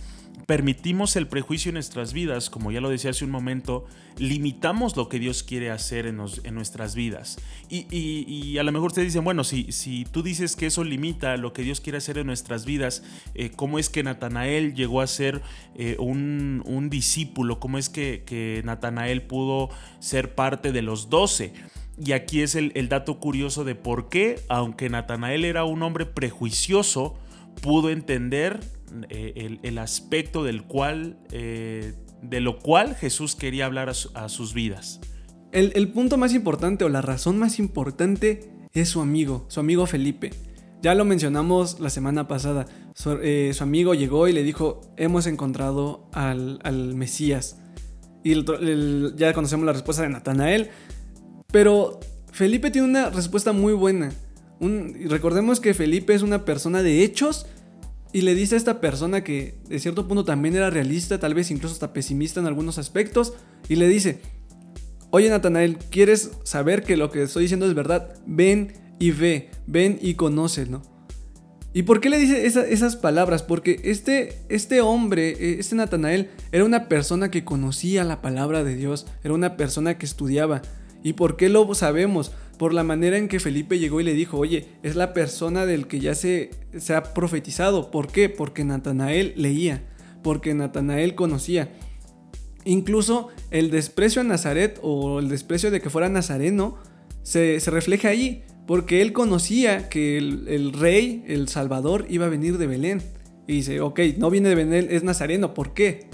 permitimos 0.45 1.15
el 1.15 1.27
prejuicio 1.27 1.69
en 1.69 1.73
nuestras 1.73 2.13
vidas, 2.13 2.49
como 2.49 2.71
ya 2.71 2.81
lo 2.81 2.89
decía 2.89 3.11
hace 3.11 3.25
un 3.25 3.31
momento, 3.31 3.85
limitamos 4.17 4.95
lo 4.97 5.09
que 5.09 5.19
Dios 5.19 5.43
quiere 5.43 5.71
hacer 5.71 6.05
en, 6.05 6.17
nuestras 6.17 6.95
vidas. 6.95 7.39
Y, 7.69 8.57
a 8.57 8.63
lo 8.63 8.71
mejor 8.71 8.87
ustedes 8.87 9.07
dicen, 9.07 9.23
bueno, 9.23 9.43
si, 9.43 9.71
si 9.71 10.05
tú 10.05 10.23
dices 10.23 10.55
que 10.55 10.67
eso 10.67 10.83
limita 10.83 11.37
lo 11.37 11.53
que 11.53 11.63
Dios 11.63 11.81
quiere 11.81 11.97
hacer 11.97 12.17
en 12.17 12.27
nuestras 12.27 12.65
vidas, 12.65 13.03
eh, 13.35 13.51
¿cómo 13.55 13.79
es 13.79 13.89
que 13.89 14.03
Natanael 14.03 14.73
llegó 14.73 15.01
a 15.01 15.07
ser 15.07 15.41
eh, 15.75 15.95
un, 15.99 16.89
discípulo? 16.89 17.59
¿Cómo 17.59 17.77
es 17.77 17.89
que, 17.89 18.61
Natanael 18.65 19.21
pudo 19.23 19.69
ser 19.99 20.35
parte 20.35 20.71
de 20.71 20.81
los 20.81 21.09
doce? 21.09 21.53
Y 22.03 22.13
aquí 22.13 22.41
es 22.41 22.55
el 22.55 22.89
dato 22.89 23.19
curioso 23.19 23.63
de 23.63 23.75
por 23.75 24.09
qué, 24.09 24.39
aunque 24.47 24.89
Natanael 24.89 25.43
era 25.43 25.65
un 25.65 25.83
hombre 25.83 26.05
prejuicioso, 26.05 27.17
pudo 27.61 27.89
entender 27.89 28.59
eh, 29.09 29.59
el, 29.61 29.77
aspecto 29.77 30.43
del 30.43 30.63
cual, 30.63 31.17
eh, 31.31 31.93
de 32.21 32.39
lo 32.41 32.59
cual 32.59 32.95
Jesús 32.95 33.35
quería 33.35 33.65
hablar 33.65 33.89
a, 33.89 34.29
sus 34.29 34.53
vidas. 34.53 34.99
El, 35.51 35.89
punto 35.89 36.17
más 36.17 36.33
importante 36.33 36.85
o 36.85 36.89
la 36.89 37.01
razón 37.01 37.37
más 37.37 37.59
importante 37.59 38.51
es 38.73 38.89
su 38.89 39.01
amigo, 39.01 39.45
su 39.49 39.59
amigo 39.59 39.85
Felipe. 39.85 40.31
Ya 40.81 40.95
lo 40.95 41.05
mencionamos 41.05 41.79
la 41.79 41.89
semana 41.89 42.27
pasada. 42.27 42.65
Su, 42.93 43.19
eh, 43.21 43.53
amigo 43.59 43.93
llegó 43.93 44.27
y 44.27 44.33
le 44.33 44.43
dijo, 44.43 44.81
hemos 44.97 45.27
encontrado 45.27 46.09
al, 46.13 46.95
Mesías. 46.95 47.61
Y 48.23 48.43
ya 49.15 49.33
conocemos 49.33 49.65
la 49.65 49.73
respuesta 49.73 50.03
de 50.03 50.09
Natanael. 50.09 50.69
Pero 51.51 51.99
Felipe 52.31 52.71
tiene 52.71 52.87
una 52.87 53.09
respuesta 53.09 53.51
muy 53.51 53.73
buena. 53.73 54.11
recordemos 54.59 55.59
que 55.59 55.73
Felipe 55.73 56.13
es 56.13 56.21
una 56.21 56.45
persona 56.45 56.81
de 56.83 57.03
hechos 57.03 57.45
y 58.11 58.21
le 58.21 58.35
dice 58.35 58.55
a 58.55 58.57
esta 58.57 58.81
persona 58.81 59.23
que 59.23 59.55
de 59.67 59.79
cierto 59.79 60.07
punto 60.07 60.25
también 60.25 60.55
era 60.55 60.69
realista, 60.69 61.19
tal 61.19 61.33
vez 61.33 61.51
incluso 61.51 61.73
hasta 61.73 61.93
pesimista 61.93 62.39
en 62.39 62.47
algunos 62.47 62.77
aspectos, 62.77 63.33
y 63.67 63.75
le 63.75 63.87
dice, 63.87 64.21
oye 65.11 65.29
Natanael, 65.29 65.77
¿quieres 65.77 66.31
saber 66.43 66.83
que 66.83 66.97
lo 66.97 67.11
que 67.11 67.23
estoy 67.23 67.43
diciendo 67.43 67.67
es 67.67 67.75
verdad? 67.75 68.15
Ven 68.25 68.73
y 68.99 69.11
ve, 69.11 69.49
ven 69.67 69.99
y 70.01 70.15
conoce, 70.15 70.65
¿no? 70.65 70.81
¿Y 71.71 71.83
por 71.83 72.01
qué 72.01 72.09
le 72.09 72.17
dice 72.17 72.45
esas 72.47 72.95
palabras? 72.95 73.43
Porque 73.43 73.79
este, 73.83 74.39
este 74.49 74.81
hombre, 74.81 75.29
eh, 75.29 75.57
este 75.59 75.75
Natanael, 75.75 76.31
era 76.51 76.65
una 76.65 76.87
persona 76.87 77.29
que 77.29 77.45
conocía 77.45 78.03
la 78.03 78.21
palabra 78.21 78.63
de 78.63 78.75
Dios, 78.75 79.05
era 79.23 79.35
una 79.35 79.55
persona 79.55 79.97
que 79.97 80.07
estudiaba. 80.07 80.63
¿Y 81.03 81.13
por 81.13 81.37
qué 81.37 81.49
lo 81.49 81.73
sabemos? 81.75 82.31
por 82.59 82.73
la 82.73 82.83
manera 82.83 83.17
en 83.17 83.29
que 83.29 83.39
Felipe 83.39 83.79
llegó 83.79 84.01
y 84.01 84.03
le 84.03 84.13
dijo, 84.13 84.37
oye, 84.37 84.67
es 84.83 84.97
la 84.97 85.13
persona 85.13 85.65
del 85.65 85.87
que 85.87 86.01
ya 86.01 86.13
se, 86.13 86.51
se 86.77 86.93
ha 86.93 87.13
profetizado. 87.13 87.89
¿Por 87.89 88.11
qué? 88.11 88.27
Porque 88.27 88.65
Natanael 88.65 89.31
leía, 89.37 89.81
porque 90.21 90.53
Natanael 90.53 91.15
conocía. 91.15 91.71
Incluso 92.65 93.29
el 93.49 93.71
desprecio 93.71 94.19
a 94.19 94.25
Nazaret 94.25 94.77
o 94.81 95.19
el 95.19 95.29
desprecio 95.29 95.71
de 95.71 95.79
que 95.79 95.89
fuera 95.89 96.09
nazareno 96.09 96.77
se, 97.23 97.57
refleja 97.67 98.09
allí, 98.09 98.43
porque 98.67 99.01
él 99.01 99.13
conocía 99.13 99.87
que 99.87 100.17
el, 100.17 100.73
rey, 100.73 101.23
el 101.27 101.47
Salvador, 101.47 102.07
iba 102.09 102.25
a 102.25 102.29
venir 102.29 102.57
de 102.57 102.67
Belén. 102.67 103.01
Y 103.47 103.53
dice, 103.53 103.79
ok, 103.79 104.01
no 104.17 104.29
viene 104.29 104.49
de 104.49 104.55
Belén, 104.55 104.87
es 104.91 105.03
nazareno, 105.03 105.53
¿por 105.53 105.73
qué? 105.73 106.09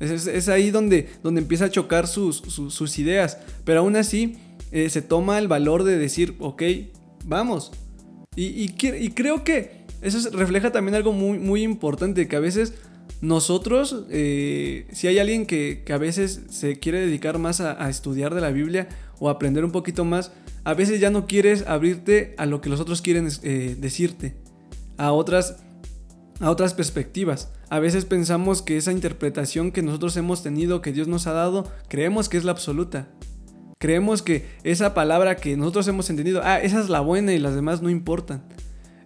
Es, 0.00 0.48
ahí 0.48 0.70
donde, 0.70 1.08
donde 1.22 1.42
empieza 1.42 1.66
a 1.66 1.70
chocar 1.70 2.08
sus, 2.08 2.38
sus 2.38 2.98
ideas, 2.98 3.38
pero 3.64 3.80
aún 3.80 3.96
así 3.96 4.38
eh, 4.72 4.88
se 4.88 5.02
toma 5.02 5.38
el 5.38 5.48
valor 5.48 5.84
de 5.84 5.98
decir, 5.98 6.36
ok, 6.38 6.62
vamos. 7.24 7.72
Y, 8.36 8.68
creo 9.10 9.44
que 9.44 9.84
eso 10.00 10.30
refleja 10.30 10.72
también 10.72 10.94
algo 10.94 11.12
muy, 11.12 11.38
muy 11.38 11.62
importante, 11.62 12.28
que 12.28 12.36
a 12.36 12.40
veces 12.40 12.74
nosotros, 13.20 14.06
eh, 14.10 14.86
si 14.92 15.08
hay 15.08 15.18
alguien 15.18 15.44
que, 15.44 15.84
a 15.92 15.98
veces 15.98 16.42
se 16.48 16.78
quiere 16.78 17.00
dedicar 17.00 17.38
más 17.38 17.60
a, 17.60 17.88
estudiar 17.90 18.34
de 18.34 18.40
la 18.40 18.50
Biblia 18.50 18.88
o 19.18 19.28
aprender 19.28 19.64
un 19.64 19.72
poquito 19.72 20.04
más, 20.04 20.32
a 20.64 20.74
veces 20.74 21.00
ya 21.00 21.10
no 21.10 21.26
quieres 21.26 21.66
abrirte 21.66 22.34
a 22.38 22.46
lo 22.46 22.60
que 22.60 22.70
los 22.70 22.80
otros 22.80 23.02
quieren 23.02 23.28
eh, 23.42 23.76
decirte, 23.78 24.36
a 24.96 25.12
otras, 25.12 25.56
a 26.38 26.50
otras 26.50 26.72
perspectivas. 26.72 27.50
A 27.70 27.78
veces 27.78 28.04
pensamos 28.04 28.62
que 28.62 28.76
esa 28.76 28.90
interpretación 28.90 29.70
que 29.70 29.80
nosotros 29.80 30.16
hemos 30.16 30.42
tenido, 30.42 30.82
que 30.82 30.92
Dios 30.92 31.06
nos 31.06 31.28
ha 31.28 31.32
dado, 31.32 31.70
creemos 31.86 32.28
que 32.28 32.36
es 32.36 32.42
la 32.42 32.50
absoluta. 32.50 33.08
Creemos 33.78 34.22
que 34.22 34.44
esa 34.64 34.92
palabra 34.92 35.36
que 35.36 35.56
nosotros 35.56 35.86
hemos 35.86 36.10
entendido, 36.10 36.42
ah, 36.44 36.58
esa 36.58 36.80
es 36.80 36.88
la 36.88 36.98
buena 36.98 37.32
y 37.32 37.38
las 37.38 37.54
demás 37.54 37.80
no 37.80 37.88
importan. 37.88 38.42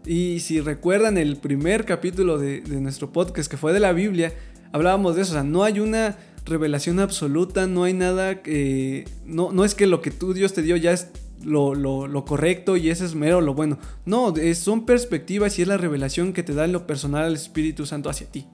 Y 0.07 0.41
si 0.41 0.63
recuerdan 0.63 1.19
el 1.19 1.37
primer 1.37 1.85
capítulo 1.85 2.39
de, 2.39 2.63
nuestro 2.81 3.13
podcast 3.13 3.51
que 3.51 3.59
fue 3.59 3.75
de 3.75 3.81
la 3.81 3.93
Biblia, 3.93 4.33
hablábamos 4.73 5.15
de 5.15 5.23
eso, 5.23 5.33
o 5.33 5.35
sea, 5.35 5.45
no 5.45 5.63
hay 5.63 5.79
una 5.79 6.17
revelación 6.47 7.01
absoluta, 7.01 7.67
no 7.67 7.85
hay 7.85 7.93
nada 7.93 8.41
que... 8.43 9.07
No, 9.27 9.53
no 9.53 9.67
es 9.67 9.75
que 9.75 9.87
lo 9.87 10.01
que 10.01 10.11
tú 10.11 10.33
Dios 10.33 10.55
te 10.55 10.63
dio 10.63 10.77
ya 10.77 10.93
es 10.93 11.09
lo, 11.45 12.25
correcto 12.27 12.77
y 12.77 12.91
ese 12.91 13.05
es 13.05 13.15
mero 13.15 13.41
lo 13.41 13.55
bueno. 13.55 13.79
No, 14.07 14.35
son 14.55 14.87
perspectivas 14.87 15.59
y 15.59 15.63
es 15.63 15.69
la 15.69 15.77
revelación 15.77 16.33
que 16.33 16.43
te 16.43 16.55
da 16.55 16.65
en 16.65 16.73
lo 16.73 16.87
personal 16.87 17.27
el 17.27 17.35
Espíritu 17.35 17.87
Santo 17.87 18.11
hacia 18.11 18.27
ti. 18.27 18.47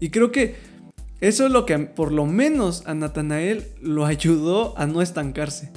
Y 0.00 0.10
creo 0.10 0.30
que 0.30 0.56
eso 1.20 1.46
es 1.46 1.52
lo 1.52 1.66
que 1.66 1.78
por 1.78 2.12
lo 2.12 2.26
menos 2.26 2.86
a 2.86 2.94
Natanael 2.94 3.64
lo 3.80 4.06
ayudó 4.06 4.78
a 4.78 4.86
no 4.86 5.02
estancarse. 5.02 5.72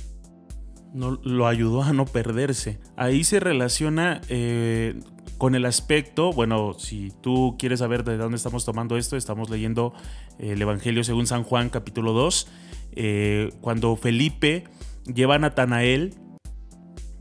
No, 0.93 1.19
lo 1.23 1.47
ayudó 1.47 1.83
a 1.83 1.93
no 1.93 2.05
perderse. 2.05 2.79
Ahí 2.97 3.23
se 3.23 3.39
relaciona 3.39 4.21
eh, 4.29 4.99
con 5.37 5.55
el 5.55 5.65
aspecto, 5.65 6.31
bueno, 6.31 6.73
si 6.77 7.11
tú 7.21 7.55
quieres 7.57 7.79
saber 7.79 8.03
de 8.03 8.17
dónde 8.17 8.37
estamos 8.37 8.65
tomando 8.65 8.97
esto, 8.97 9.17
estamos 9.17 9.49
leyendo 9.49 9.93
eh, 10.37 10.51
el 10.51 10.61
Evangelio 10.61 11.03
según 11.03 11.25
San 11.25 11.43
Juan 11.43 11.69
capítulo 11.69 12.13
2, 12.13 12.47
eh, 12.91 13.49
cuando 13.61 13.95
Felipe 13.95 14.65
lleva 15.11 15.35
a 15.35 15.39
Natanael 15.39 16.13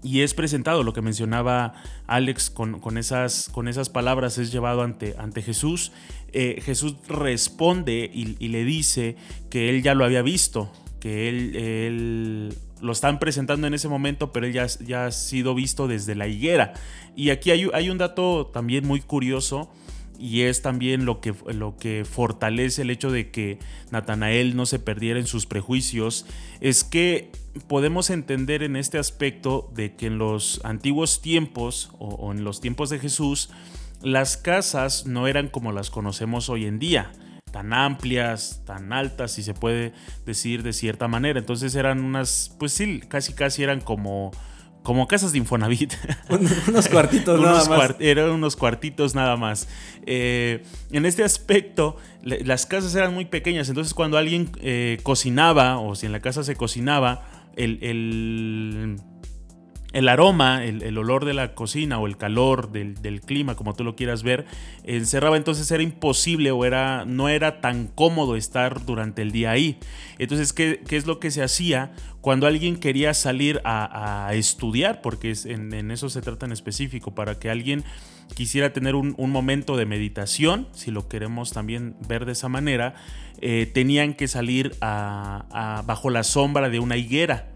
y 0.02 0.22
es 0.22 0.34
presentado, 0.34 0.82
lo 0.82 0.92
que 0.92 1.02
mencionaba 1.02 1.74
Alex 2.06 2.50
con, 2.50 2.96
esas, 2.96 3.48
con 3.50 3.68
esas 3.68 3.88
palabras, 3.88 4.38
es 4.38 4.50
llevado 4.50 4.82
ante, 4.82 5.14
ante 5.18 5.42
Jesús. 5.42 5.92
Eh, 6.32 6.60
Jesús 6.62 6.96
responde 7.08 8.10
y, 8.12 8.48
le 8.48 8.64
dice 8.64 9.16
que 9.50 9.68
él 9.68 9.82
ya 9.82 9.94
lo 9.94 10.04
había 10.04 10.22
visto, 10.22 10.72
que 11.00 11.28
él, 11.28 12.54
lo 12.80 12.92
están 12.92 13.18
presentando 13.18 13.66
en 13.66 13.74
ese 13.74 13.88
momento, 13.88 14.32
pero 14.32 14.46
él 14.46 14.52
ya, 14.52 14.66
ya, 14.66 15.06
ha 15.06 15.12
sido 15.12 15.54
visto 15.54 15.86
desde 15.86 16.14
la 16.14 16.28
higuera. 16.28 16.72
Y 17.14 17.30
aquí 17.30 17.50
hay, 17.50 17.68
hay 17.74 17.90
un 17.90 17.98
dato 17.98 18.46
también 18.46 18.86
muy 18.86 19.00
curioso 19.00 19.70
y 20.20 20.42
es 20.42 20.60
también 20.60 21.06
lo 21.06 21.20
que, 21.20 21.34
lo 21.54 21.76
que 21.76 22.04
fortalece 22.04 22.82
el 22.82 22.90
hecho 22.90 23.10
de 23.10 23.30
que 23.30 23.58
Natanael 23.90 24.54
no 24.54 24.66
se 24.66 24.78
perdiera 24.78 25.18
en 25.18 25.26
sus 25.26 25.46
prejuicios, 25.46 26.26
es 26.60 26.84
que 26.84 27.30
podemos 27.66 28.10
entender 28.10 28.62
en 28.62 28.76
este 28.76 28.98
aspecto 28.98 29.70
de 29.74 29.94
que 29.96 30.06
en 30.06 30.18
los 30.18 30.60
antiguos 30.64 31.20
tiempos 31.20 31.90
o, 31.98 32.32
en 32.32 32.44
los 32.44 32.60
tiempos 32.60 32.90
de 32.90 32.98
Jesús, 32.98 33.50
las 34.02 34.36
casas 34.36 35.06
no 35.06 35.26
eran 35.26 35.48
como 35.48 35.72
las 35.72 35.90
conocemos 35.90 36.48
hoy 36.48 36.66
en 36.66 36.78
día 36.78 37.12
tan 37.50 37.72
amplias, 37.72 38.62
tan 38.64 38.92
altas, 38.92 39.32
si 39.32 39.42
se 39.42 39.54
puede 39.54 39.92
decir 40.24 40.62
de 40.62 40.72
cierta 40.72 41.08
manera. 41.08 41.40
Entonces 41.40 41.74
eran 41.74 42.04
unas, 42.04 42.54
pues 42.60 42.72
sí, 42.72 43.00
casi 43.08 43.32
casi 43.32 43.64
eran 43.64 43.80
como 43.80 44.30
como 44.82 45.06
casas 45.06 45.32
de 45.32 45.38
Infonavit. 45.38 45.92
unos 46.68 46.88
cuartitos 46.88 47.40
nada 47.42 47.64
más. 47.68 47.96
eran 47.98 48.30
unos 48.30 48.56
cuartitos 48.56 49.14
nada 49.14 49.36
más. 49.36 49.68
Eh, 50.06 50.62
en 50.90 51.06
este 51.06 51.22
aspecto, 51.22 51.96
las 52.22 52.66
casas 52.66 52.94
eran 52.94 53.12
muy 53.12 53.26
pequeñas, 53.26 53.68
entonces 53.68 53.94
cuando 53.94 54.16
alguien 54.16 54.50
eh, 54.60 54.98
cocinaba, 55.02 55.78
o 55.78 55.94
si 55.94 56.06
en 56.06 56.12
la 56.12 56.20
casa 56.20 56.44
se 56.44 56.56
cocinaba, 56.56 57.39
el, 57.56 57.78
el 59.92 60.08
aroma, 60.08 60.64
el, 60.64 60.96
olor 60.98 61.24
de 61.24 61.34
la 61.34 61.54
cocina 61.54 61.98
o 61.98 62.06
el 62.06 62.16
calor 62.16 62.70
del, 62.70 63.20
clima, 63.20 63.56
como 63.56 63.74
tú 63.74 63.82
lo 63.82 63.96
quieras 63.96 64.22
ver, 64.22 64.46
encerraba, 64.84 65.36
entonces 65.36 65.70
era 65.70 65.82
imposible 65.82 66.52
o 66.52 66.64
era, 66.64 67.04
no 67.04 67.28
era 67.28 67.60
tan 67.60 67.88
cómodo 67.88 68.36
estar 68.36 68.84
durante 68.84 69.22
el 69.22 69.32
día 69.32 69.50
ahí. 69.50 69.78
Entonces, 70.18 70.52
¿qué, 70.52 70.80
es 70.90 71.06
lo 71.06 71.18
que 71.18 71.30
se 71.30 71.42
hacía 71.42 71.92
cuando 72.20 72.46
alguien 72.46 72.76
quería 72.76 73.14
salir 73.14 73.60
a, 73.64 74.30
estudiar? 74.32 75.00
Porque 75.00 75.34
en, 75.44 75.90
eso 75.90 76.08
se 76.08 76.22
trata 76.22 76.46
en 76.46 76.52
específico, 76.52 77.14
para 77.14 77.38
que 77.38 77.50
alguien 77.50 77.84
quisiera 78.34 78.72
tener 78.72 78.94
un, 78.94 79.14
momento 79.16 79.76
de 79.76 79.86
meditación, 79.86 80.68
si 80.72 80.90
lo 80.90 81.08
queremos 81.08 81.52
también 81.52 81.94
ver 82.06 82.24
de 82.24 82.32
esa 82.32 82.48
manera, 82.48 82.94
eh, 83.40 83.70
tenían 83.72 84.14
que 84.14 84.28
salir 84.28 84.74
bajo 84.80 86.10
la 86.10 86.22
sombra 86.22 86.68
de 86.68 86.80
una 86.80 86.96
higuera. 86.96 87.48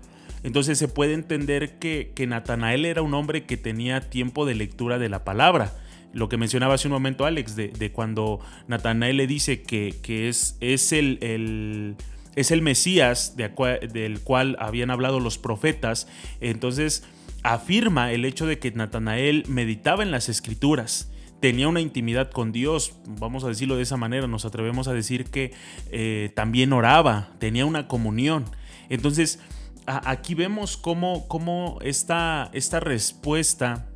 Entonces 0.43 0.79
se 0.79 0.89
puede 0.89 1.15
entender 1.15 1.79
que, 1.79 2.13
Natanael 2.29 2.85
era 2.85 3.03
un 3.03 3.15
hombre 3.15 3.45
que 3.45 3.57
tenía 3.57 4.01
tiempo 4.11 4.45
de 4.45 4.55
lectura 4.55 4.99
de 4.99 5.09
la 5.09 5.25
palabra. 5.25 5.73
Lo 6.13 6.29
que 6.29 6.37
mencionaba 6.37 6.75
hace 6.75 6.87
un 6.87 6.93
momento 6.93 7.25
Alex, 7.25 7.57
de, 7.57 7.93
cuando 7.93 8.41
Natanael 8.69 9.17
le 9.17 9.27
dice 9.27 9.63
que, 9.63 9.97
es, 10.29 10.57
es 10.61 10.93
el, 10.93 11.97
es 12.37 12.51
el 12.51 12.63
Mesías 12.63 13.37
del 13.37 14.21
cual 14.21 14.57
habían 14.61 14.91
hablado 14.91 15.19
los 15.19 15.39
profetas, 15.39 16.09
entonces 16.41 17.05
afirma 17.45 18.11
el 18.11 18.25
hecho 18.25 18.47
de 18.47 18.59
que 18.59 18.73
Natanael 18.73 19.45
meditaba 19.49 20.03
en 20.03 20.11
las 20.11 20.29
escrituras 20.29 21.13
tenía 21.41 21.69
una 21.69 21.83
intimidad 21.83 22.31
con 22.31 22.53
Dios, 22.53 22.95
vamos 23.07 23.45
a 23.45 23.49
decirlo 23.49 23.77
de 23.77 23.83
esa 23.83 23.99
manera, 23.99 24.27
nos 24.27 24.47
atrevemos 24.47 24.89
a 24.89 24.95
decir 24.95 25.27
que 25.27 25.53
eh, 25.91 26.33
también 26.35 26.73
oraba, 26.73 27.33
tenía 27.39 27.67
una 27.67 27.87
comunión. 27.87 28.47
Entonces, 28.89 29.41
aquí 29.85 30.35
vemos 30.35 30.79
cómo, 30.79 31.29
cómo 31.29 31.79
esta, 31.83 32.49
esta, 32.55 32.81
respuesta 32.81 33.91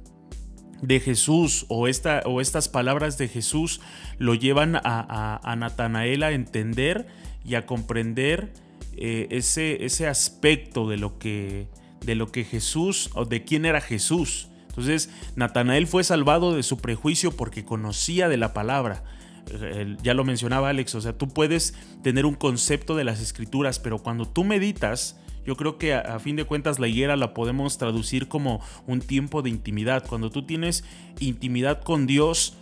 de 0.83 1.01
Jesús 1.01 1.65
o, 1.71 1.89
esta, 1.89 2.21
o, 2.27 2.43
estas 2.43 2.69
palabras 2.69 3.17
de 3.17 3.29
Jesús 3.29 3.81
lo 4.19 4.35
llevan 4.35 4.77
a, 4.77 5.55
Natanael 5.57 6.25
a 6.25 6.33
entender 6.33 7.07
y 7.47 7.55
a 7.55 7.65
comprender 7.65 8.53
eh, 8.99 9.27
ese, 9.31 9.87
ese, 9.87 10.07
aspecto 10.07 10.87
de 10.87 10.99
lo, 10.99 11.19
que, 11.19 11.69
de 12.05 12.15
lo 12.15 12.31
que 12.33 12.45
Jesús 12.45 13.11
o 13.15 13.25
de 13.25 13.45
quién 13.45 13.65
era 13.65 13.81
Jesús. 13.81 14.49
Entonces, 14.69 15.11
Natanael 15.35 15.87
fue 15.87 16.05
salvado 16.05 16.55
de 16.55 16.63
su 16.63 16.79
prejuicio 16.79 17.33
porque 17.33 17.65
conocía 17.65 18.29
de 18.29 18.37
la 18.37 18.55
palabra. 18.55 19.03
Ya 20.03 20.15
lo 20.15 20.25
mencionaba 20.25 20.69
Alex, 20.69 20.95
o 20.95 21.01
sea, 21.01 21.17
tú 21.17 21.29
puedes 21.29 21.75
tener 22.03 22.27
un 22.27 22.35
concepto 22.35 22.95
de 22.95 23.05
las 23.05 23.21
escrituras, 23.21 23.79
pero 23.79 23.99
cuando 23.99 24.29
tú 24.29 24.45
meditas, 24.45 25.19
yo 25.47 25.57
creo 25.57 25.79
que 25.79 25.95
a, 25.95 26.19
fin 26.19 26.37
de 26.37 26.45
cuentas 26.45 26.79
la 26.79 26.89
higuera 26.89 27.17
la 27.17 27.33
podemos 27.33 27.79
traducir 27.79 28.29
como 28.29 28.61
un 28.87 29.01
tiempo 29.01 29.41
de 29.41 29.49
intimidad. 29.49 30.07
Cuando 30.07 30.31
tú 30.31 30.43
tienes 30.43 30.85
intimidad 31.19 31.83
con 31.83 32.07
Dios, 32.07 32.59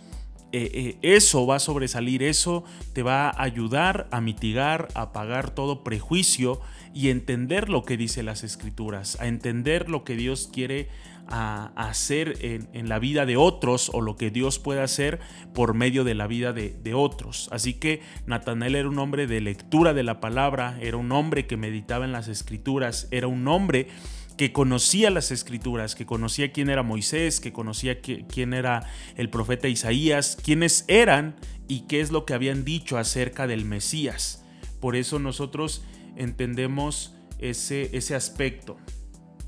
eh, 0.53 0.71
eh, 0.73 0.97
eso 1.01 1.45
va 1.45 1.57
a 1.57 1.59
sobresalir, 1.59 2.23
eso 2.23 2.63
te 2.93 3.03
va 3.03 3.29
a 3.29 3.43
ayudar 3.43 4.07
a 4.11 4.21
mitigar, 4.21 4.87
a 4.93 5.01
apagar 5.01 5.49
todo 5.49 5.83
prejuicio 5.83 6.61
y 6.97 7.11
entender 7.11 7.69
lo 7.69 7.83
que 7.83 7.95
dice 7.95 8.23
las 8.23 8.43
escrituras, 8.43 9.19
a 9.21 9.27
entender 9.27 9.87
lo 9.87 10.03
que 10.03 10.15
Dios 10.15 10.49
quiere 10.51 10.87
a, 11.27 11.71
hacer 11.75 12.39
en, 12.41 12.89
la 12.89 12.97
vida 12.97 13.27
de 13.27 13.37
otros 13.37 13.91
o 13.93 14.01
lo 14.01 14.17
que 14.17 14.31
Dios 14.31 14.57
puede 14.57 14.81
hacer 14.81 15.19
por 15.53 15.75
medio 15.75 16.03
de 16.03 16.15
la 16.15 16.25
vida 16.25 16.53
de, 16.53 16.93
otros. 16.95 17.49
Así 17.51 17.75
que 17.75 18.01
Natanael 18.25 18.73
era 18.73 18.89
un 18.89 18.97
hombre 18.97 19.27
de 19.27 19.41
lectura 19.41 19.93
de 19.93 20.01
la 20.01 20.19
palabra, 20.19 20.79
era 20.81 20.97
un 20.97 21.11
hombre 21.11 21.45
que 21.45 21.55
meditaba 21.55 22.03
en 22.03 22.13
las 22.13 22.29
escrituras, 22.29 23.07
era 23.11 23.27
un 23.27 23.47
hombre 23.47 23.89
que 24.35 24.51
conocía 24.51 25.11
las 25.11 25.29
escrituras, 25.29 25.93
que 25.93 26.07
conocía 26.07 26.51
quién 26.51 26.67
era 26.67 26.81
Moisés, 26.81 27.39
que 27.39 27.53
conocía 27.53 28.01
quién 28.01 28.55
era 28.55 28.87
el 29.17 29.29
profeta 29.29 29.67
Isaías, 29.67 30.35
quiénes 30.43 30.83
eran 30.87 31.35
y 31.67 31.81
qué 31.81 32.01
es 32.01 32.09
lo 32.09 32.25
que 32.25 32.33
habían 32.33 32.65
dicho 32.65 32.97
acerca 32.97 33.45
del 33.45 33.65
Mesías. 33.65 34.43
Por 34.79 34.95
eso 34.95 35.19
nosotros 35.19 35.83
entendemos 36.17 37.15
ese, 37.39 37.89
ese 37.95 38.15
aspecto. 38.15 38.77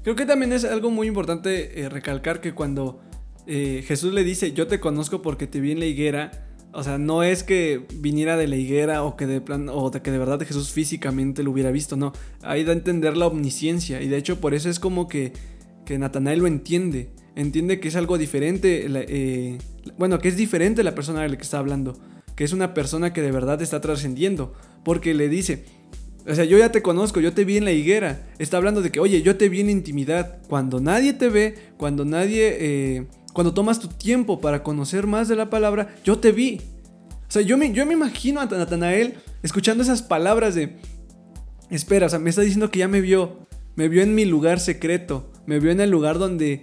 Creo 0.03 0.15
que 0.15 0.25
también 0.25 0.53
es 0.53 0.63
algo 0.63 0.91
muy 0.91 1.07
importante 1.07 1.81
eh, 1.81 1.89
recalcar 1.89 2.39
que 2.39 2.53
cuando 2.53 3.01
eh, 3.45 3.83
Jesús 3.85 4.13
le 4.13 4.23
dice, 4.23 4.53
yo 4.53 4.67
te 4.67 4.79
conozco 4.79 5.21
porque 5.21 5.47
te 5.47 5.59
vi 5.59 5.71
en 5.71 5.79
la 5.79 5.85
higuera, 5.85 6.47
o 6.71 6.83
sea, 6.83 6.97
no 6.97 7.23
es 7.23 7.43
que 7.43 7.85
viniera 7.95 8.37
de 8.37 8.47
la 8.47 8.55
higuera 8.55 9.03
o 9.03 9.17
que 9.17 9.25
de 9.25 9.41
plan 9.41 9.69
o 9.69 9.91
que 9.91 10.11
de 10.11 10.17
verdad 10.17 10.39
Jesús 10.41 10.71
físicamente 10.71 11.43
lo 11.43 11.51
hubiera 11.51 11.71
visto, 11.71 11.97
no. 11.97 12.13
Ahí 12.43 12.63
da 12.63 12.71
a 12.71 12.75
entender 12.75 13.17
la 13.17 13.27
omnisciencia 13.27 14.01
y 14.01 14.07
de 14.07 14.17
hecho 14.17 14.39
por 14.39 14.53
eso 14.53 14.69
es 14.69 14.79
como 14.79 15.07
que, 15.07 15.33
que 15.85 15.97
Natanael 15.97 16.39
lo 16.39 16.47
entiende. 16.47 17.09
Entiende 17.35 17.79
que 17.79 17.87
es 17.87 17.95
algo 17.95 18.17
diferente, 18.17 18.85
eh, 18.87 19.57
bueno, 19.97 20.19
que 20.19 20.27
es 20.27 20.37
diferente 20.37 20.83
la 20.83 20.93
persona 20.93 21.21
de 21.21 21.29
la 21.29 21.37
que 21.37 21.43
está 21.43 21.57
hablando, 21.57 21.97
que 22.35 22.43
es 22.43 22.53
una 22.53 22.73
persona 22.73 23.13
que 23.13 23.21
de 23.21 23.31
verdad 23.31 23.61
está 23.61 23.81
trascendiendo, 23.81 24.53
porque 24.83 25.13
le 25.13 25.29
dice, 25.29 25.65
o 26.29 26.35
sea, 26.35 26.45
yo 26.45 26.59
ya 26.59 26.71
te 26.71 26.83
conozco, 26.83 27.19
yo 27.19 27.33
te 27.33 27.43
vi 27.43 27.57
en 27.57 27.65
la 27.65 27.71
higuera. 27.71 28.27
Está 28.37 28.57
hablando 28.57 28.83
de 28.83 28.91
que, 28.91 28.99
oye, 28.99 29.23
yo 29.23 29.35
te 29.35 29.49
vi 29.49 29.61
en 29.61 29.69
intimidad. 29.69 30.37
Cuando 30.47 30.79
nadie 30.79 31.13
te 31.13 31.29
ve, 31.29 31.55
cuando 31.77 32.05
nadie... 32.05 32.57
Eh, 32.59 33.07
cuando 33.33 33.53
tomas 33.53 33.79
tu 33.79 33.87
tiempo 33.87 34.41
para 34.41 34.63
conocer 34.63 35.07
más 35.07 35.27
de 35.27 35.35
la 35.35 35.49
palabra, 35.49 35.95
yo 36.03 36.19
te 36.19 36.31
vi. 36.31 36.61
O 37.27 37.31
sea, 37.31 37.41
yo 37.41 37.57
me, 37.57 37.71
yo 37.71 37.85
me 37.85 37.93
imagino 37.93 38.41
a 38.41 38.45
Natanael 38.45 39.15
escuchando 39.41 39.81
esas 39.81 40.03
palabras 40.03 40.53
de... 40.53 40.77
Espera, 41.71 42.05
o 42.05 42.09
sea, 42.09 42.19
me 42.19 42.29
está 42.29 42.43
diciendo 42.43 42.69
que 42.69 42.79
ya 42.79 42.87
me 42.87 43.01
vio. 43.01 43.47
Me 43.75 43.87
vio 43.87 44.03
en 44.03 44.13
mi 44.13 44.25
lugar 44.25 44.59
secreto. 44.59 45.31
Me 45.47 45.59
vio 45.59 45.71
en 45.71 45.79
el 45.79 45.89
lugar 45.89 46.19
donde 46.19 46.61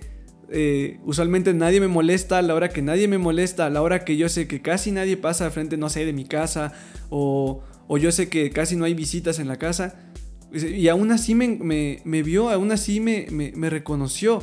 eh, 0.48 1.00
usualmente 1.05 1.52
nadie 1.55 1.81
me 1.81 1.88
molesta, 1.88 2.38
a 2.38 2.42
la 2.42 2.55
hora 2.55 2.68
que 2.68 2.83
nadie 2.83 3.09
me 3.09 3.18
molesta, 3.18 3.66
a 3.66 3.70
la 3.70 3.83
hora 3.83 4.05
que 4.05 4.16
yo 4.16 4.29
sé 4.29 4.46
que 4.46 4.62
casi 4.62 4.92
nadie 4.92 5.16
pasa 5.16 5.46
al 5.46 5.50
frente, 5.50 5.76
no 5.76 5.88
sé, 5.88 6.05
de 6.05 6.12
mi 6.12 6.24
casa 6.24 6.72
o 7.11 7.62
o 7.88 7.99
yo 7.99 8.12
sé 8.12 8.29
que 8.29 8.51
casi 8.51 8.77
no 8.77 8.85
hay 8.85 8.94
visitas 8.94 9.38
en 9.38 9.49
la 9.49 9.57
casa. 9.57 9.94
Y 10.53 10.88
aún 10.88 11.11
así 11.11 11.35
me, 11.35 12.22
vio, 12.22 12.51
aún 12.51 12.72
así 12.72 13.01
me, 13.01 13.70
reconoció. 13.70 14.42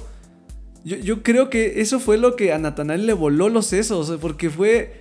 Yo, 0.84 1.24
creo 1.24 1.50
que 1.50 1.82
eso 1.82 2.00
fue 2.00 2.18
lo 2.18 2.36
que 2.36 2.52
a 2.52 2.58
Natanael 2.58 3.06
le 3.06 3.14
voló 3.14 3.50
los 3.50 3.68
sesos, 3.68 4.18
porque 4.20 4.50
fue, 4.50 5.00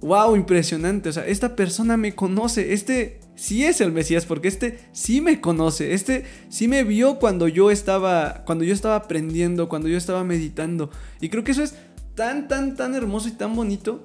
wow, 0.00 0.36
impresionante. 0.36 1.08
O 1.08 1.12
sea, 1.12 1.26
esta 1.26 1.56
persona 1.56 1.96
me 1.96 2.14
conoce, 2.14 2.74
este 2.74 3.20
sí 3.34 3.64
es 3.64 3.80
el 3.80 3.92
Mesías, 3.92 4.26
porque 4.26 4.48
este 4.48 4.78
sí 4.92 5.20
me 5.20 5.40
conoce, 5.40 5.94
este 5.94 6.24
sí 6.48 6.68
me 6.68 6.84
vio 6.84 7.18
cuando 7.18 7.48
yo 7.48 7.70
estaba, 7.70 8.44
cuando 8.44 8.64
yo 8.64 8.74
estaba 8.74 8.96
aprendiendo, 8.96 9.68
cuando 9.68 9.88
yo 9.88 9.96
estaba 9.96 10.22
meditando. 10.22 10.90
Y 11.20 11.30
creo 11.30 11.44
que 11.44 11.52
eso 11.52 11.62
es 11.62 11.74
tan, 12.14 12.46
tan, 12.46 12.76
tan 12.76 12.94
hermoso 12.94 13.28
y 13.28 13.32
tan 13.32 13.56
bonito. 13.56 14.04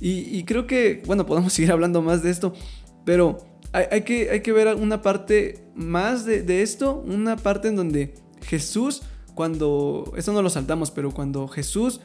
Y, 0.00 0.36
y 0.36 0.44
creo 0.44 0.66
que, 0.66 1.02
bueno, 1.06 1.26
podemos 1.26 1.52
seguir 1.54 1.70
hablando 1.70 2.02
más 2.02 2.22
de 2.22 2.30
esto, 2.30 2.52
pero 3.06 3.38
hay, 3.72 4.02
que, 4.02 4.30
hay 4.30 4.40
que 4.40 4.52
ver 4.52 4.74
una 4.74 5.00
parte 5.00 5.60
más 5.76 6.24
de, 6.24 6.62
esto, 6.62 7.04
una 7.06 7.36
parte 7.36 7.68
en 7.68 7.76
donde 7.76 8.14
Jesús, 8.42 9.02
cuando, 9.34 10.12
esto 10.16 10.32
no 10.32 10.42
lo 10.42 10.50
saltamos, 10.50 10.90
pero 10.90 11.12
cuando 11.12 11.46
Jesús 11.46 12.00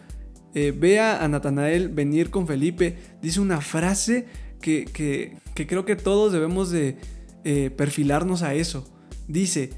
eh, 0.54 0.72
ve 0.78 1.00
a 1.00 1.28
Natanael 1.28 1.90
venir 1.90 2.30
con 2.30 2.46
Felipe, 2.46 2.98
dice 3.20 3.40
una 3.40 3.62
frase 3.62 4.28
que, 4.62 5.40
creo 5.56 5.86
que 5.86 5.96
todos 5.96 6.32
debemos 6.32 6.70
de 6.70 6.98
eh, 7.46 7.72
perfilarnos 7.76 8.44
a 8.44 8.54
eso. 8.54 8.86
Dice, 9.28 9.72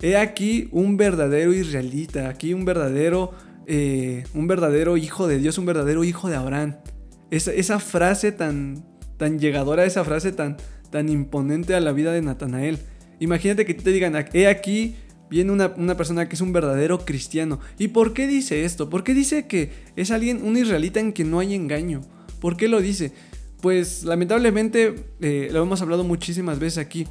he 0.00 0.16
aquí 0.16 0.68
un 0.70 0.96
verdadero 0.96 1.52
israelita, 1.52 2.28
aquí 2.28 2.54
un 2.54 2.66
verdadero, 2.66 3.32
eh, 3.66 4.22
un 4.32 4.46
verdadero 4.46 4.96
hijo 4.96 5.26
de 5.26 5.38
Dios, 5.38 5.58
un 5.58 5.66
verdadero 5.66 6.04
hijo 6.04 6.28
de 6.28 6.36
Abraham. 6.36 6.76
Esa, 7.32 7.52
esa 7.52 7.80
frase 7.80 8.30
tan, 8.30 8.84
tan 9.18 9.38
llegadora 9.38 9.84
esa 9.84 10.04
frase 10.04 10.32
tan, 10.32 10.56
tan 10.90 11.10
imponente 11.10 11.74
a 11.74 11.80
la 11.80 11.92
vida 11.92 12.12
de 12.12 12.22
Natanael. 12.22 12.78
Imagínate 13.20 13.66
que 13.66 13.74
te 13.74 13.92
digan, 13.92 14.14
he 14.32 14.46
aquí 14.46 14.94
viene 15.30 15.52
una, 15.52 15.96
persona 15.96 16.28
que 16.28 16.34
es 16.34 16.40
un 16.40 16.52
verdadero 16.52 17.04
cristiano. 17.04 17.60
¿Y 17.78 17.88
por 17.88 18.14
qué 18.14 18.26
dice 18.26 18.64
esto? 18.64 18.88
¿Por 18.88 19.04
qué 19.04 19.14
dice 19.14 19.46
que 19.46 19.70
es 19.96 20.10
alguien, 20.10 20.42
un 20.42 20.56
israelita 20.56 21.00
en 21.00 21.12
que 21.12 21.24
no 21.24 21.38
hay 21.40 21.54
engaño? 21.54 22.00
¿Por 22.40 22.56
qué 22.56 22.68
lo 22.68 22.80
dice? 22.80 23.12
Pues 23.60 24.04
lamentablemente, 24.04 24.94
eh, 25.20 25.48
lo 25.52 25.62
hemos 25.62 25.82
hablado 25.82 26.04
muchísimas 26.04 26.58
veces 26.58 26.78
aquí, 26.78 27.06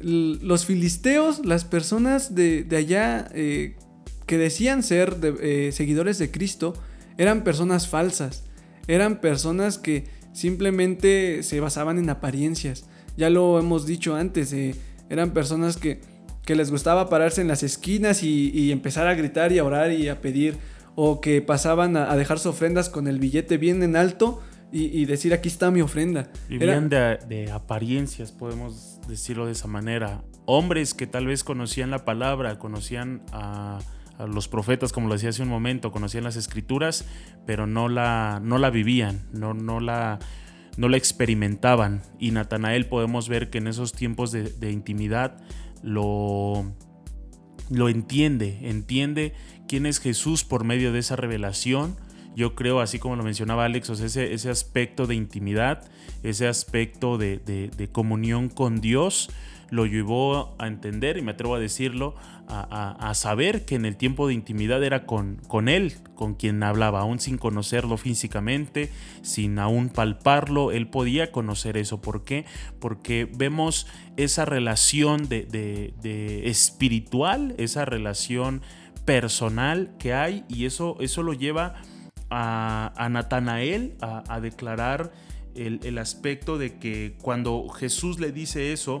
los 0.00 0.64
filisteos, 0.64 1.44
las 1.44 1.64
personas 1.64 2.34
de, 2.34 2.66
allá 2.76 3.28
eh, 3.34 3.76
que 4.26 4.38
decían 4.38 4.82
ser 4.82 5.16
eh, 5.22 5.70
seguidores 5.72 6.18
de 6.18 6.30
Cristo, 6.30 6.74
eran 7.18 7.44
personas 7.44 7.88
falsas, 7.88 8.44
eran 8.88 9.20
personas 9.20 9.78
que 9.78 10.06
simplemente 10.32 11.42
se 11.42 11.60
basaban 11.60 11.98
en 11.98 12.10
apariencias. 12.10 12.84
Ya 13.16 13.30
lo 13.30 13.58
hemos 13.58 13.86
dicho 13.86 14.14
antes, 14.14 14.52
eh, 14.52 14.74
eran 15.08 15.32
personas 15.32 15.76
que, 15.76 16.00
les 16.46 16.70
gustaba 16.70 17.08
pararse 17.08 17.40
en 17.40 17.48
las 17.48 17.62
esquinas 17.62 18.22
y, 18.22 18.72
empezar 18.72 19.06
a 19.06 19.14
gritar 19.14 19.52
y 19.52 19.58
a 19.58 19.64
orar 19.64 19.90
y 19.90 20.08
a 20.08 20.20
pedir, 20.20 20.58
o 20.94 21.22
que 21.22 21.40
pasaban 21.40 21.96
a, 21.96 22.14
dejar 22.14 22.38
sus 22.38 22.46
ofrendas 22.46 22.90
con 22.90 23.08
el 23.08 23.18
billete 23.18 23.56
bien 23.56 23.82
en 23.82 23.96
alto 23.96 24.42
y, 24.70 25.04
decir 25.06 25.32
aquí 25.32 25.48
está 25.48 25.70
mi 25.70 25.80
ofrenda. 25.80 26.30
Vivían 26.48 26.90
de, 26.90 27.18
de 27.26 27.50
apariencias, 27.50 28.32
podemos 28.32 29.00
decirlo 29.08 29.46
de 29.46 29.52
esa 29.52 29.66
manera. 29.66 30.22
Hombres 30.44 30.92
que 30.92 31.06
tal 31.06 31.26
vez 31.26 31.42
conocían 31.42 31.90
la 31.90 32.04
palabra, 32.04 32.58
conocían 32.58 33.22
a 33.32 33.78
los 34.18 34.48
profetas, 34.48 34.92
como 34.92 35.08
lo 35.08 35.14
decía 35.14 35.30
hace 35.30 35.42
un 35.42 35.48
momento, 35.48 35.90
conocían 35.90 36.24
las 36.24 36.36
escrituras, 36.36 37.04
pero 37.46 37.66
no 37.66 37.88
la, 37.88 38.40
no 38.42 38.58
la 38.58 38.70
vivían, 38.70 39.28
no, 39.32 39.54
no, 39.54 39.80
la, 39.80 40.18
no 40.76 40.88
la 40.88 40.96
experimentaban. 40.96 42.02
Y 42.18 42.30
Natanael 42.30 42.86
podemos 42.86 43.28
ver 43.28 43.50
que 43.50 43.58
en 43.58 43.66
esos 43.66 43.92
tiempos 43.92 44.32
de, 44.32 44.70
intimidad 44.70 45.42
lo, 45.82 46.72
lo 47.70 47.88
entiende, 47.88 48.58
entiende 48.62 49.34
quién 49.66 49.86
es 49.86 49.98
Jesús 49.98 50.44
por 50.44 50.64
medio 50.64 50.92
de 50.92 51.00
esa 51.00 51.16
revelación. 51.16 51.96
Yo 52.34 52.54
creo, 52.54 52.80
así 52.80 52.98
como 52.98 53.16
lo 53.16 53.24
mencionaba 53.24 53.64
Alex, 53.64 53.90
ese, 53.90 54.32
ese 54.32 54.50
aspecto 54.50 55.06
de 55.06 55.14
intimidad, 55.14 55.84
ese 56.22 56.48
aspecto 56.48 57.18
de, 57.18 57.38
de 57.38 57.88
comunión 57.90 58.48
con 58.48 58.80
Dios, 58.80 59.28
lo 59.72 59.86
llevó 59.86 60.54
a 60.58 60.66
entender, 60.66 61.16
y 61.16 61.22
me 61.22 61.32
atrevo 61.32 61.54
a 61.54 61.58
decirlo, 61.58 62.14
a, 62.46 63.14
saber 63.14 63.64
que 63.64 63.74
en 63.74 63.86
el 63.86 63.96
tiempo 63.96 64.28
de 64.28 64.34
intimidad 64.34 64.84
era 64.84 65.06
con, 65.06 65.36
con 65.48 65.70
él, 65.70 65.94
con 66.14 66.34
quien 66.34 66.62
hablaba, 66.62 67.00
aún 67.00 67.18
sin 67.18 67.38
conocerlo 67.38 67.96
físicamente, 67.96 68.92
sin 69.22 69.58
aún 69.58 69.88
palparlo, 69.88 70.72
él 70.72 70.88
podía 70.88 71.32
conocer 71.32 71.78
eso. 71.78 72.02
¿Por 72.02 72.22
qué? 72.22 72.44
Porque 72.80 73.26
vemos 73.34 73.86
esa 74.18 74.44
relación 74.44 75.26
de, 75.30 76.42
espiritual, 76.44 77.54
esa 77.56 77.86
relación 77.86 78.60
personal 79.06 79.94
que 79.98 80.12
hay, 80.12 80.44
y 80.48 80.66
eso, 80.66 80.98
eso 81.00 81.22
lo 81.22 81.32
lleva 81.32 81.76
a, 82.28 83.08
Natanael 83.10 83.96
a, 84.02 84.38
declarar 84.38 85.12
el, 85.54 85.80
el 85.82 85.96
aspecto 85.96 86.58
de 86.58 86.78
que 86.78 87.16
cuando 87.22 87.70
Jesús 87.70 88.20
le 88.20 88.32
dice 88.32 88.74
eso, 88.74 89.00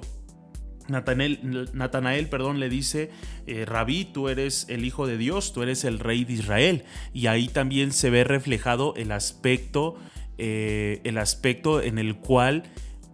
Natanael, 0.88 2.28
perdón, 2.28 2.60
le 2.60 2.68
dice, 2.68 3.10
eh, 3.46 3.64
Rabí, 3.64 4.04
tú 4.04 4.28
eres 4.28 4.66
el 4.68 4.84
Hijo 4.84 5.06
de 5.06 5.16
Dios, 5.16 5.52
tú 5.52 5.62
eres 5.62 5.84
el 5.84 5.98
Rey 5.98 6.24
de 6.24 6.34
Israel. 6.34 6.84
Y 7.12 7.26
ahí 7.26 7.48
también 7.48 7.92
se 7.92 8.10
ve 8.10 8.24
reflejado 8.24 8.94
el 8.96 9.12
aspecto, 9.12 9.96
eh, 10.38 11.00
el 11.04 11.18
aspecto 11.18 11.82
en 11.82 11.98
el 11.98 12.16
cual 12.16 12.64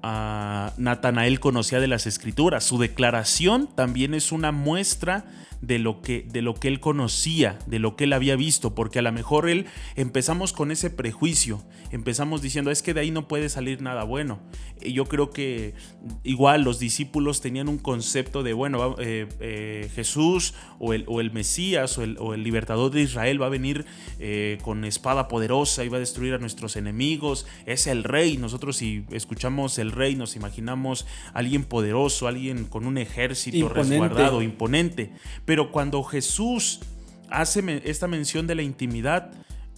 ah, 0.02 0.72
Natanael 0.76 1.40
conocía 1.40 1.80
de 1.80 1.88
las 1.88 2.06
escrituras. 2.06 2.64
Su 2.64 2.78
declaración 2.78 3.68
también 3.74 4.14
es 4.14 4.32
una 4.32 4.52
muestra 4.52 5.24
de 5.60 5.78
lo, 5.78 6.02
que, 6.02 6.26
de 6.28 6.42
lo 6.42 6.54
que 6.54 6.68
él 6.68 6.80
conocía, 6.80 7.58
de 7.66 7.78
lo 7.78 7.96
que 7.96 8.04
él 8.04 8.12
había 8.12 8.36
visto, 8.36 8.74
porque 8.74 8.98
a 8.98 9.02
lo 9.02 9.12
mejor 9.12 9.48
él 9.48 9.66
empezamos 9.96 10.52
con 10.52 10.70
ese 10.70 10.90
prejuicio, 10.90 11.62
empezamos 11.90 12.42
diciendo, 12.42 12.70
es 12.70 12.82
que 12.82 12.94
de 12.94 13.00
ahí 13.00 13.10
no 13.10 13.28
puede 13.28 13.48
salir 13.48 13.82
nada 13.82 14.04
bueno. 14.04 14.40
Y 14.80 14.92
yo 14.92 15.06
creo 15.06 15.30
que 15.30 15.74
igual 16.22 16.62
los 16.62 16.78
discípulos 16.78 17.40
tenían 17.40 17.68
un 17.68 17.78
concepto 17.78 18.42
de, 18.42 18.52
bueno, 18.52 18.96
eh, 18.98 19.26
eh, 19.40 19.90
Jesús 19.94 20.54
o 20.78 20.92
el, 20.92 21.04
o 21.08 21.20
el 21.20 21.32
Mesías 21.32 21.98
o 21.98 22.04
el, 22.04 22.16
o 22.18 22.34
el, 22.34 22.42
libertador 22.42 22.92
de 22.92 23.02
Israel 23.02 23.42
va 23.42 23.46
a 23.46 23.50
venir 23.50 23.84
eh, 24.20 24.58
con 24.62 24.84
espada 24.84 25.28
poderosa 25.28 25.84
y 25.84 25.88
va 25.88 25.96
a 25.96 26.00
destruir 26.00 26.34
a 26.34 26.38
nuestros 26.38 26.76
enemigos, 26.76 27.46
es 27.66 27.86
el 27.86 28.04
rey, 28.04 28.36
nosotros 28.36 28.76
si 28.76 29.04
escuchamos 29.10 29.78
el 29.78 29.92
rey 29.92 30.14
nos 30.14 30.36
imaginamos 30.36 31.06
alguien 31.34 31.64
poderoso, 31.64 32.28
alguien 32.28 32.64
con 32.64 32.86
un 32.86 32.98
ejército 32.98 33.68
resguardado, 33.68 34.42
imponente, 34.42 35.12
pero 35.48 35.72
cuando 35.72 36.02
Jesús 36.02 36.80
hace 37.30 37.80
esta 37.86 38.06
mención 38.06 38.46
de 38.46 38.54
la 38.54 38.60
intimidad, 38.60 39.32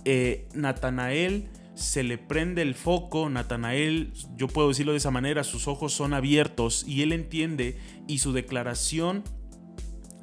eh, 0.05 0.49
Natanael 0.53 1.47
se 1.77 2.03
le 2.03 2.19
prende 2.19 2.61
el 2.63 2.75
foco, 2.75 3.31
Natanael, 3.31 4.13
yo 4.37 4.49
puedo 4.49 4.67
decirlo 4.67 4.91
de 4.91 4.99
esa 4.99 5.13
manera, 5.13 5.45
sus 5.45 5.69
ojos 5.69 5.93
son 5.93 6.13
abiertos 6.13 6.85
y 6.89 7.03
él 7.03 7.13
entiende 7.13 7.79
y 8.09 8.19
su 8.19 8.33
declaración 8.33 9.23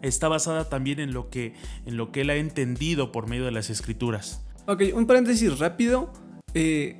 está 0.01 0.27
basada 0.27 0.67
también 0.67 0.99
en 0.99 1.13
lo 1.13 1.29
que, 1.29 1.53
en 1.85 1.95
lo 1.95 2.11
que 2.11 2.21
él 2.21 2.29
ha 2.29 2.35
entendido 2.35 3.13
por 3.13 3.29
medio 3.29 3.45
de 3.45 3.51
las 3.51 3.69
escrituras. 3.69 4.45
Ok, 4.65 4.83
un 4.93 5.07
paréntesis 5.07 5.59
rápido. 5.59 6.11
Eh, 6.55 6.99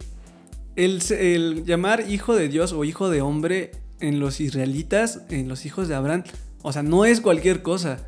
el, 0.78 1.02
el, 1.20 1.66
llamar 1.66 2.10
hijo 2.10 2.34
de 2.34 2.48
Dios 2.48 2.72
o 2.72 2.86
hijo 2.86 3.10
de 3.10 3.20
hombre 3.20 3.72
en 4.00 4.22
los 4.22 4.40
israelitas, 4.40 5.24
en 5.30 5.50
los 5.50 5.66
hijos 5.66 5.90
de 5.90 5.96
Abraham, 5.96 6.24
o 6.62 6.72
sea, 6.72 6.82
no 6.82 7.04
es 7.04 7.20
cualquier 7.20 7.62
cosa 7.62 8.08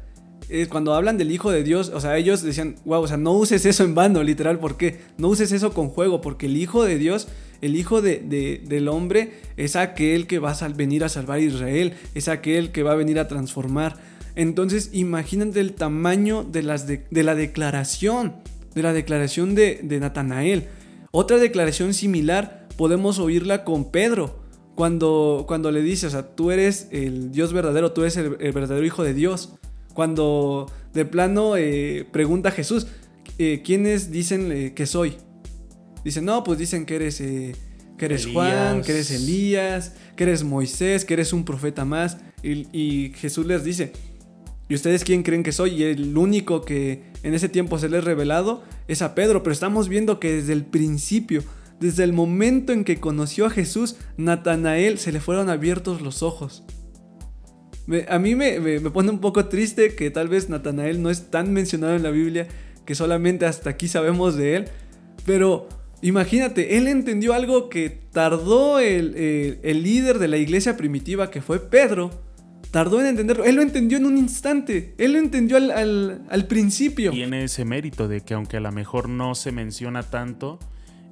cuando 0.69 0.95
hablan 0.95 1.17
del 1.17 1.31
Hijo 1.31 1.51
de 1.51 1.63
Dios, 1.63 1.91
o 1.93 2.01
sea, 2.01 2.17
ellos 2.17 2.41
decían, 2.41 2.75
wow, 2.85 3.03
o 3.03 3.07
sea, 3.07 3.17
no 3.17 3.33
uses 3.33 3.65
eso 3.67 3.83
en 3.83 3.93
vano, 3.93 4.23
literal, 4.23 4.57
¿por 4.57 4.77
qué? 4.77 4.99
No 5.17 5.27
uses 5.27 5.51
eso 5.51 5.73
con 5.73 5.89
juego, 5.89 6.21
porque 6.21 6.47
el 6.47 6.57
Hijo 6.57 6.83
de 6.83 6.97
Dios, 6.97 7.27
el 7.61 7.75
Hijo 7.75 8.01
de, 8.01 8.19
del 8.65 8.87
hombre, 8.87 9.33
es 9.57 9.75
aquel 9.75 10.25
que 10.25 10.39
va 10.39 10.51
a 10.51 10.67
venir 10.69 11.03
a 11.03 11.09
salvar 11.09 11.37
a 11.37 11.41
Israel, 11.41 11.93
es 12.15 12.27
aquel 12.27 12.71
que 12.71 12.81
va 12.81 12.93
a 12.93 12.95
venir 12.95 13.19
a 13.19 13.27
transformar. 13.27 13.97
Entonces, 14.35 14.89
imagínate 14.91 15.59
el 15.59 15.73
tamaño 15.73 16.43
de, 16.43 16.63
las 16.63 16.87
de, 16.87 17.03
la 17.11 17.35
declaración, 17.35 18.33
de 18.73 18.81
la 18.81 18.93
declaración 18.93 19.53
de, 19.53 19.97
Natanael. 19.99 20.67
Otra 21.11 21.37
declaración 21.37 21.93
similar 21.93 22.67
podemos 22.75 23.19
oírla 23.19 23.63
con 23.63 23.91
Pedro. 23.91 24.39
Cuando, 24.73 25.43
cuando 25.47 25.71
le 25.71 25.81
dice, 25.81 26.07
o 26.07 26.09
sea, 26.09 26.35
tú 26.35 26.51
eres 26.51 26.87
el 26.91 27.31
Dios 27.31 27.51
verdadero, 27.53 27.91
tú 27.91 28.01
eres 28.01 28.15
el 28.15 28.51
verdadero 28.53 28.85
Hijo 28.85 29.03
de 29.03 29.13
Dios. 29.13 29.59
Cuando 29.93 30.71
de 30.93 31.05
plano 31.05 31.57
eh, 31.57 32.07
pregunta 32.11 32.49
a 32.49 32.51
Jesús, 32.51 32.87
eh, 33.37 33.61
¿quiénes 33.63 34.11
dicen 34.11 34.51
eh, 34.51 34.73
que 34.73 34.85
soy? 34.85 35.17
Dicen, 36.03 36.25
no, 36.25 36.43
pues 36.43 36.57
dicen 36.59 36.85
que 36.85 36.95
eres, 36.95 37.17
que 37.17 37.55
eres 37.99 38.27
Juan, 38.27 38.81
que 38.81 38.93
eres 38.93 39.11
Elías, 39.11 39.93
que 40.15 40.23
eres 40.23 40.43
Moisés, 40.43 41.03
que 41.03 41.13
eres 41.13 41.33
un 41.33 41.43
profeta 41.43 41.83
más. 41.83 42.17
Y, 42.41 43.11
Jesús 43.15 43.45
les 43.45 43.65
dice, 43.65 43.91
¿y 44.69 44.75
ustedes 44.75 45.03
quién 45.03 45.23
creen 45.23 45.43
que 45.43 45.51
soy? 45.51 45.71
Y 45.71 45.83
el 45.83 46.17
único 46.17 46.61
que 46.61 47.03
en 47.23 47.33
ese 47.33 47.49
tiempo 47.49 47.77
se 47.77 47.89
les 47.89 48.01
ha 48.01 48.05
revelado 48.05 48.63
es 48.87 49.01
a 49.01 49.13
Pedro, 49.13 49.43
pero 49.43 49.53
estamos 49.53 49.89
viendo 49.89 50.21
que 50.21 50.35
desde 50.35 50.53
el 50.53 50.63
principio, 50.63 51.43
desde 51.81 52.05
el 52.05 52.13
momento 52.13 52.71
en 52.71 52.85
que 52.85 53.01
conoció 53.01 53.45
a 53.45 53.49
Jesús, 53.49 53.97
Natanael 54.15 54.99
se 54.99 55.11
le 55.11 55.19
fueron 55.19 55.49
abiertos 55.49 56.01
los 56.01 56.23
ojos 56.23 56.63
a 58.07 58.19
mí 58.19 58.35
me, 58.35 58.79
pone 58.91 59.09
un 59.09 59.19
poco 59.19 59.45
triste 59.45 59.95
que 59.95 60.11
tal 60.11 60.27
vez 60.27 60.49
Natanael 60.49 61.01
no 61.01 61.09
es 61.09 61.31
tan 61.31 61.51
mencionado 61.53 61.95
en 61.95 62.03
la 62.03 62.11
Biblia, 62.11 62.47
que 62.85 62.95
solamente 62.95 63.45
hasta 63.45 63.71
aquí 63.71 63.87
sabemos 63.87 64.35
de 64.35 64.55
él. 64.55 64.65
Pero 65.25 65.67
imagínate, 66.01 66.77
él 66.77 66.87
entendió 66.87 67.33
algo 67.33 67.69
que 67.69 67.89
tardó 67.89 68.79
el, 68.79 69.13
líder 69.63 70.19
de 70.19 70.27
la 70.27 70.37
iglesia 70.37 70.77
primitiva, 70.77 71.31
que 71.31 71.41
fue 71.41 71.59
Pedro, 71.59 72.11
tardó 72.71 72.99
en 73.01 73.07
entenderlo. 73.07 73.43
Él 73.43 73.55
lo 73.55 73.61
entendió 73.61 73.97
en 73.97 74.05
un 74.05 74.17
instante. 74.17 74.93
Él 74.97 75.13
lo 75.13 75.19
entendió 75.19 75.57
al, 75.57 76.45
principio. 76.47 77.11
Tiene 77.11 77.45
ese 77.45 77.65
mérito 77.65 78.07
de 78.07 78.21
que 78.21 78.35
aunque 78.35 78.57
a 78.57 78.61
lo 78.61 78.71
mejor 78.71 79.09
no 79.09 79.33
se 79.33 79.51
menciona 79.51 80.03
tanto, 80.03 80.59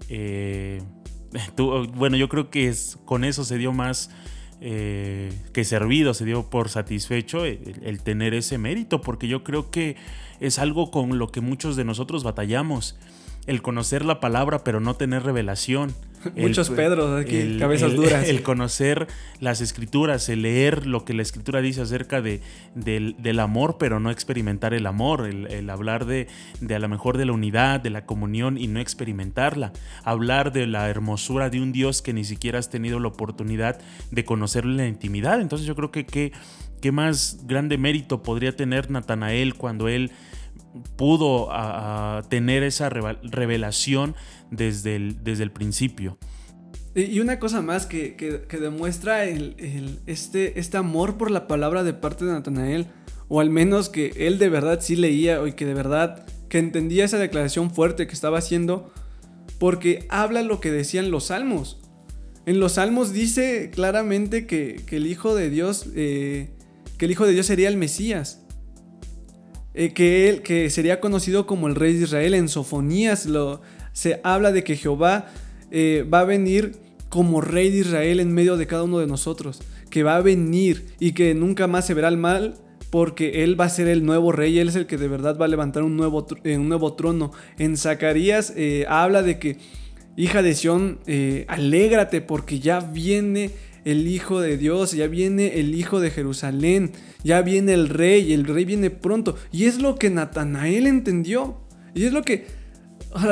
eh, 0.09 0.81
bueno, 1.95 2.17
yo 2.17 2.29
creo 2.29 2.49
que 2.51 2.73
con 3.05 3.23
eso 3.23 3.43
se 3.43 3.57
dio 3.57 3.73
más 3.73 4.11
eh, 4.59 5.31
que 5.53 5.63
servido, 5.63 6.13
se 6.13 6.25
dio 6.25 6.49
por 6.49 6.69
satisfecho 6.69 7.45
el, 7.45 8.01
tener 8.01 8.33
ese 8.33 8.57
mérito, 8.57 9.01
porque 9.01 9.27
yo 9.27 9.43
creo 9.43 9.69
que 9.69 9.95
es 10.39 10.57
algo 10.57 10.89
con 10.89 11.19
lo 11.19 11.29
que 11.31 11.41
muchos 11.41 11.75
de 11.75 11.85
nosotros 11.85 12.23
batallamos, 12.23 12.97
el 13.45 13.61
conocer 13.61 14.03
la 14.03 14.19
palabra 14.19 14.63
pero 14.63 14.79
no 14.79 14.95
tener 14.95 15.23
revelación. 15.23 15.93
Muchos 16.35 16.69
Pedros 16.69 17.19
aquí, 17.19 17.57
cabezas 17.59 17.93
duras. 17.93 18.27
El 18.27 18.43
conocer 18.43 19.07
las 19.39 19.61
escrituras, 19.61 20.29
el 20.29 20.41
leer 20.41 20.87
lo 20.87 21.05
que 21.05 21.13
la 21.13 21.21
escritura 21.21 21.61
dice 21.61 21.81
acerca 21.81 22.21
de, 22.21 22.41
del, 22.75 23.39
amor, 23.39 23.77
pero 23.77 23.99
no 23.99 24.11
experimentar 24.11 24.73
el 24.73 24.85
amor, 24.85 25.27
el, 25.27 25.69
hablar 25.69 26.05
de, 26.05 26.27
de, 26.59 26.75
a 26.75 26.79
lo 26.79 26.89
mejor 26.89 27.17
de 27.17 27.25
la 27.25 27.33
unidad, 27.33 27.79
de 27.79 27.89
la 27.89 28.05
comunión 28.05 28.57
y 28.57 28.67
no 28.67 28.79
experimentarla. 28.79 29.73
Hablar 30.03 30.51
de 30.51 30.67
la 30.67 30.89
hermosura 30.89 31.49
de 31.49 31.61
un 31.61 31.71
Dios 31.71 32.01
que 32.01 32.13
ni 32.13 32.23
siquiera 32.23 32.59
has 32.59 32.69
tenido 32.69 32.99
la 32.99 33.09
oportunidad 33.09 33.79
de 34.11 34.25
conocerlo 34.25 34.71
en 34.71 34.77
la 34.77 34.87
intimidad. 34.87 35.39
Entonces 35.41 35.67
yo 35.67 35.75
creo 35.75 35.91
que 35.91 36.05
qué 36.05 36.91
más 36.91 37.41
grande 37.45 37.77
mérito 37.77 38.23
podría 38.23 38.55
tener 38.55 38.89
Natanael 38.91 39.55
cuando 39.55 39.87
él 39.87 40.11
pudo 40.95 41.49
tener 42.29 42.63
esa 42.63 42.89
revelación 42.89 44.15
desde 44.51 44.95
el, 44.95 45.23
desde 45.23 45.43
el 45.43 45.51
principio. 45.51 46.17
Y 46.95 47.19
una 47.19 47.37
cosa 47.37 47.61
más 47.61 47.85
que, 47.85 48.15
demuestra 48.59 49.25
este, 49.25 50.59
este 50.59 50.77
amor 50.77 51.17
por 51.17 51.29
la 51.29 51.47
palabra 51.47 51.83
de 51.83 51.93
parte 51.93 52.25
de 52.25 52.31
Natanael, 52.31 52.87
o 53.27 53.39
al 53.39 53.51
menos 53.51 53.89
que 53.89 54.13
él 54.17 54.39
de 54.39 54.49
verdad 54.49 54.79
sí 54.81 54.95
leía 54.95 55.45
y 55.47 55.53
que 55.53 55.65
de 55.65 55.75
verdad 55.75 56.25
que 56.49 56.57
entendía 56.57 57.05
esa 57.05 57.19
declaración 57.19 57.69
fuerte 57.69 58.07
que 58.07 58.13
estaba 58.13 58.39
haciendo, 58.39 58.91
porque 59.59 60.07
habla 60.09 60.41
lo 60.41 60.59
que 60.59 60.71
decían 60.71 61.11
los 61.11 61.25
salmos. 61.25 61.79
En 62.47 62.59
los 62.59 62.73
salmos 62.73 63.13
dice 63.13 63.69
claramente 63.71 64.47
que, 64.47 64.81
el 64.89 65.05
Hijo 65.05 65.35
de 65.35 65.51
Dios, 65.51 65.87
eh, 65.95 66.49
que 66.97 67.05
el 67.05 67.11
Hijo 67.11 67.27
de 67.27 67.33
Dios 67.33 67.45
sería 67.45 67.67
el 67.67 67.77
Mesías. 67.77 68.41
Eh, 69.75 69.93
que 69.93 70.27
él 70.29 70.41
que 70.41 70.71
sería 70.71 70.99
conocido 70.99 71.45
como 71.45 71.67
el 71.67 71.75
rey 71.75 71.93
de 71.93 72.05
Israel. 72.05 72.33
En 72.33 72.49
Sofonías 72.49 73.27
lo, 73.27 73.61
se 73.97 74.21
habla 74.23 74.51
de 74.51 74.63
que 74.63 74.75
Jehová 74.75 75.25
eh, 75.71 76.05
va 76.07 76.19
a 76.19 76.23
venir 76.23 76.73
como 77.09 77.41
rey 77.41 77.71
de 77.71 77.79
Israel 77.79 78.19
en 78.19 78.31
medio 78.31 78.55
de 78.55 78.67
cada 78.67 78.83
uno 78.83 78.99
de 78.99 79.07
nosotros, 79.07 79.59
que 79.89 80.03
va 80.03 80.17
a 80.17 80.21
venir 80.21 80.85
y 80.99 81.13
que 81.13 81.33
nunca 81.33 81.65
más 81.65 81.87
se 81.87 81.95
verá 81.95 82.07
el 82.07 82.17
mal 82.17 82.59
porque 82.91 83.43
él 83.43 83.59
va 83.59 83.65
a 83.65 83.69
ser 83.69 83.87
el 83.87 84.05
nuevo 84.05 84.31
rey, 84.31 84.59
él 84.59 84.67
es 84.67 84.75
el 84.75 84.85
que 84.85 84.97
de 84.97 85.07
verdad 85.07 85.35
va 85.35 85.45
a 85.45 85.47
levantar 85.47 85.81
un 85.81 85.97
nuevo, 85.97 86.27
eh, 86.43 86.59
un 86.59 86.69
nuevo 86.69 86.93
trono. 86.93 87.31
En 87.57 87.75
Zacarías 87.75 88.53
eh, 88.55 88.85
habla 88.87 89.23
de 89.23 89.39
que, 89.39 89.57
hija 90.15 90.43
de 90.43 90.53
Sión, 90.53 90.99
alégrate 91.47 92.21
porque 92.21 92.59
ya 92.59 92.81
viene 92.81 93.49
el 93.83 94.07
Hijo 94.07 94.41
de 94.41 94.57
Dios, 94.57 94.91
ya 94.91 95.07
viene 95.07 95.59
el 95.59 95.73
Hijo 95.73 95.99
de 95.99 96.11
Jerusalén, 96.11 96.91
ya 97.23 97.41
viene 97.41 97.73
el 97.73 97.89
rey, 97.89 98.31
el 98.31 98.45
rey 98.45 98.63
viene 98.63 98.91
pronto. 98.91 99.35
Y 99.51 99.65
es 99.65 99.81
lo 99.81 99.95
que 99.95 100.11
Natanael 100.11 100.85
entendió. 100.85 101.57
Y 101.95 102.05
es 102.05 102.13
lo 102.13 102.21
que... 102.21 102.56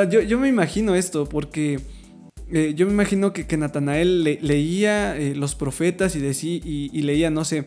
yo, 0.10 0.40
me 0.40 0.48
imagino 0.48 0.96
esto, 0.96 1.28
porque... 1.28 1.80
yo 2.50 2.86
me 2.86 2.92
imagino 2.92 3.34
que, 3.34 3.48
que 3.48 3.58
Natanael 3.58 4.24
leía 4.24 5.16
los 5.36 5.56
profetas 5.56 6.16
y, 6.16 6.20
decía, 6.20 6.62
y 6.64 7.02
leía, 7.02 7.30
no 7.30 7.46
sé, 7.46 7.66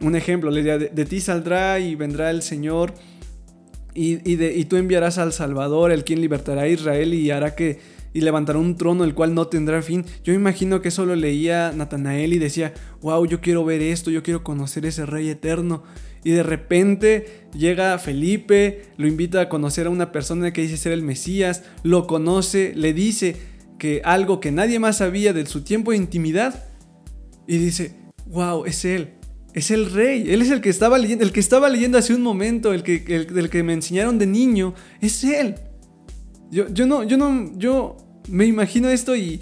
un 0.00 0.14
ejemplo, 0.16 0.50
le 0.50 0.58
diría, 0.58 0.78
de, 0.78 1.04
ti 1.04 1.20
saldrá 1.20 1.80
y 1.80 1.94
vendrá 1.94 2.30
el 2.30 2.42
Señor 2.42 2.94
y, 3.94 4.36
de, 4.36 4.54
y, 4.54 4.64
tú 4.66 4.76
enviarás 4.76 5.18
al 5.18 5.32
Salvador, 5.32 5.90
el 5.90 6.04
quien 6.04 6.20
libertará 6.20 6.62
a 6.62 6.68
Israel 6.68 7.14
y 7.14 7.30
hará 7.30 7.56
que 7.56 7.80
y 8.14 8.20
levantará 8.20 8.58
un 8.58 8.76
trono 8.76 9.04
el 9.04 9.14
cual 9.14 9.34
no 9.34 9.48
tendrá 9.48 9.82
fin. 9.82 10.04
Yo 10.24 10.32
me 10.32 10.38
imagino 10.38 10.80
que 10.80 10.88
eso 10.88 11.04
lo 11.04 11.14
leía 11.14 11.72
Natanael 11.72 12.32
y 12.32 12.38
decía, 12.38 12.72
wow, 13.02 13.26
yo 13.26 13.40
quiero 13.40 13.64
ver 13.64 13.82
esto, 13.82 14.10
yo 14.10 14.22
quiero 14.22 14.44
conocer 14.44 14.86
ese 14.86 15.04
rey 15.04 15.28
eterno. 15.28 15.82
Y 16.28 16.32
de 16.32 16.42
repente 16.42 17.46
llega 17.56 17.98
Felipe, 17.98 18.82
lo 18.98 19.08
invita 19.08 19.40
a 19.40 19.48
conocer 19.48 19.86
a 19.86 19.90
una 19.90 20.12
persona 20.12 20.52
que 20.52 20.60
dice 20.60 20.76
ser 20.76 20.92
el 20.92 21.00
Mesías, 21.00 21.62
lo 21.84 22.06
conoce, 22.06 22.74
le 22.76 22.92
dice 22.92 23.36
que 23.78 24.02
algo 24.04 24.38
que 24.38 24.52
nadie 24.52 24.78
más 24.78 24.98
sabía 24.98 25.32
de 25.32 25.46
su 25.46 25.62
tiempo 25.62 25.92
de 25.92 25.96
intimidad 25.96 26.66
y 27.46 27.56
dice, 27.56 27.94
wow, 28.26 28.66
es 28.66 28.84
él. 28.84 29.14
Es 29.54 29.70
el 29.70 29.90
rey. 29.90 30.30
Él 30.30 30.42
es 30.42 30.50
el 30.50 30.60
que 30.60 30.68
estaba 30.68 30.98
leyendo, 30.98 31.24
el 31.24 31.32
que 31.32 31.40
estaba 31.40 31.70
leyendo 31.70 31.96
hace 31.96 32.14
un 32.14 32.20
momento, 32.20 32.74
el 32.74 32.82
que, 32.82 33.02
el, 33.06 33.48
que 33.48 33.62
me 33.62 33.72
enseñaron 33.72 34.18
de 34.18 34.26
niño. 34.26 34.74
Es 35.00 35.24
él. 35.24 35.54
Yo, 36.50 36.68
yo 36.68 36.84
no, 36.84 37.04
yo 37.04 37.16
no, 37.16 37.56
yo 37.56 37.96
me 38.28 38.44
imagino 38.44 38.90
esto 38.90 39.16
y, 39.16 39.40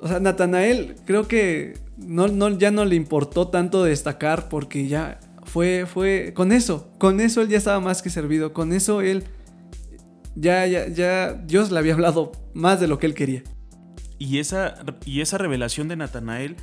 o 0.00 0.06
sea, 0.06 0.20
Natanael 0.20 0.94
creo 1.04 1.26
que 1.26 1.74
no, 1.96 2.28
no, 2.28 2.56
ya 2.56 2.70
no 2.70 2.84
le 2.84 2.94
importó 2.94 3.48
tanto 3.48 3.82
destacar 3.82 4.48
porque 4.48 4.86
ya 4.86 5.18
fue, 5.56 5.86
fue, 5.86 6.34
con 6.34 6.52
eso, 6.52 6.92
con 6.98 7.18
eso 7.18 7.40
él 7.40 7.48
ya 7.48 7.56
estaba 7.56 7.80
más 7.80 8.02
que 8.02 8.10
servido, 8.10 8.52
con 8.52 8.74
eso 8.74 9.00
él, 9.00 9.24
ya, 10.34 10.66
ya, 10.66 10.86
ya, 10.86 11.32
Dios 11.32 11.70
le 11.70 11.78
había 11.78 11.94
hablado 11.94 12.32
más 12.52 12.78
de 12.78 12.88
lo 12.88 12.98
que 12.98 13.06
él 13.06 13.14
quería. 13.14 13.42
Y 14.18 14.36
esa, 14.38 14.74
y 15.06 15.22
esa 15.22 15.38
revelación 15.38 15.88
de 15.88 15.96
Natanael 15.96 16.56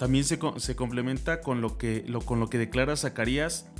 también 0.00 0.24
se, 0.24 0.40
complementa 0.74 1.42
con 1.42 1.60
lo, 1.60 1.78
que, 1.78 2.02
lo, 2.08 2.22
con 2.22 2.40
lo 2.40 2.50
que 2.50 2.58
declara 2.58 2.96
Zacarías 2.96 3.70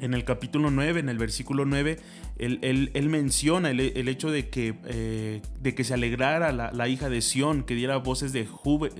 en 0.00 0.14
el 0.14 0.24
capítulo 0.24 0.70
9, 0.70 1.00
en 1.00 1.10
el 1.10 1.18
versículo 1.18 1.66
9, 1.66 1.98
él, 2.38 3.08
menciona 3.10 3.70
el, 3.70 4.08
hecho 4.08 4.30
de 4.30 4.48
que, 4.48 4.78
eh, 4.86 5.42
de 5.60 5.74
que 5.74 5.84
se 5.84 5.92
alegrara 5.92 6.50
la, 6.50 6.88
hija 6.88 7.10
de 7.10 7.20
Sión, 7.20 7.62
que 7.62 7.74
diera 7.74 7.98
voces 7.98 8.32
de, 8.32 8.48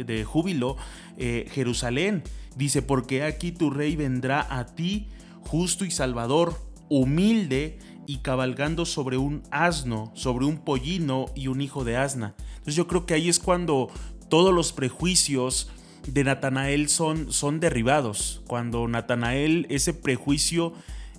de 0.05 0.25
júbilo 0.25 0.77
eh, 1.17 1.49
Jerusalén. 1.51 2.23
Dice, 2.57 2.83
porque 2.83 3.23
aquí 3.23 3.53
tu 3.53 3.71
rey 3.71 3.97
vendrá 3.97 4.47
a 4.59 4.67
ti, 4.67 5.09
justo 5.43 5.85
y 5.85 5.91
salvador, 5.91 6.59
humilde 6.89 7.79
y 8.07 8.19
cabalgando 8.19 8.87
sobre 8.87 9.19
un 9.19 9.43
asno, 9.51 10.11
sobre 10.15 10.47
un 10.47 10.59
pollino 10.59 11.27
y 11.35 11.49
un 11.49 11.61
hijo 11.61 11.85
de 11.85 11.97
asna. 11.97 12.35
Entonces 12.49 12.75
yo 12.75 12.87
creo 12.87 13.07
que 13.07 13.15
ahí 13.15 13.29
es 13.29 13.39
cuando 13.39 13.91
todos 14.29 14.55
los 14.55 14.73
prejuicios, 14.73 15.71
de 16.07 16.25
Natanael 16.25 16.89
son, 16.89 17.33
son 17.33 17.61
derribados. 17.61 18.43
Cuando 18.47 18.87
Natanael, 18.89 19.67
ese 19.71 19.93
prejuicio 19.95 20.73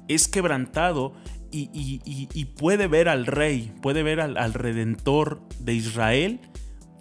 es 0.08 0.28
quebrantado 0.28 1.14
y, 1.52 2.46
puede 2.58 2.88
ver 2.88 3.10
al 3.10 3.26
rey, 3.26 3.74
puede 3.82 4.04
ver 4.04 4.20
al, 4.22 4.54
redentor 4.54 5.42
de 5.60 5.74
Israel 5.74 6.40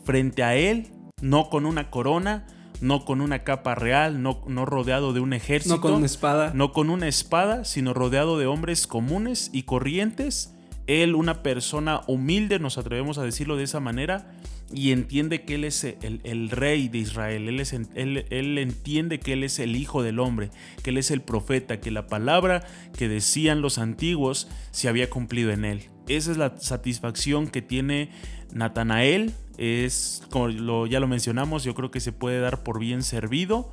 frente 0.05 0.42
a 0.42 0.57
él, 0.57 0.88
no 1.20 1.51
con 1.51 1.66
una 1.66 1.90
corona, 1.90 2.46
no 2.80 3.04
con 3.04 3.20
una 3.20 3.40
capa 3.44 3.74
real, 3.74 4.22
no, 4.22 4.42
no, 4.46 4.66
rodeado 4.66 5.12
de 5.12 5.20
un 5.20 5.32
ejército. 5.32 5.76
No 5.76 5.80
con 5.80 5.94
una 5.94 6.06
espada. 6.06 6.52
No 6.54 6.72
con 6.72 6.90
una 6.90 7.08
espada, 7.08 7.64
sino 7.64 7.94
rodeado 7.94 8.38
de 8.38 8.46
hombres 8.46 8.86
comunes 8.86 9.50
y 9.52 9.62
corrientes. 9.62 10.54
Él, 10.86 11.14
una 11.14 11.42
persona 11.42 12.02
humilde, 12.06 12.58
nos 12.58 12.78
atrevemos 12.78 13.18
a 13.18 13.22
decirlo 13.22 13.56
de 13.56 13.64
esa 13.64 13.80
manera, 13.80 14.30
y 14.72 14.92
entiende 14.92 15.42
que 15.42 15.54
Él 15.54 15.64
es 15.64 15.84
el, 15.84 16.50
rey 16.50 16.88
de 16.88 16.98
Israel, 16.98 17.48
él, 17.48 17.60
es, 17.60 17.72
él, 17.72 18.58
entiende 18.58 19.20
que 19.20 19.34
Él 19.34 19.44
es 19.44 19.58
el 19.58 19.76
Hijo 19.76 20.02
del 20.02 20.18
Hombre, 20.18 20.50
que 20.82 20.90
Él 20.90 20.98
es 20.98 21.10
el 21.10 21.22
profeta, 21.22 21.80
que 21.80 21.90
la 21.90 22.08
palabra 22.08 22.66
que 22.96 23.08
decían 23.08 23.60
los 23.60 23.78
antiguos 23.78 24.48
se 24.72 24.88
había 24.88 25.08
cumplido 25.08 25.52
en 25.52 25.64
Él. 25.64 25.88
Esa 26.08 26.32
es 26.32 26.36
la 26.36 26.56
satisfacción 26.58 27.46
que 27.48 27.62
tiene 27.62 28.10
Natanael, 28.52 29.34
es, 29.59 30.23
como 30.31 30.87
ya 30.87 31.01
lo 31.01 31.09
mencionamos, 31.09 31.64
yo 31.64 31.75
creo 31.75 31.90
que 31.90 32.01
se 32.01 32.12
puede 32.12 32.40
dar 32.40 32.62
por 32.62 32.79
bien 32.79 33.03
servido, 33.03 33.73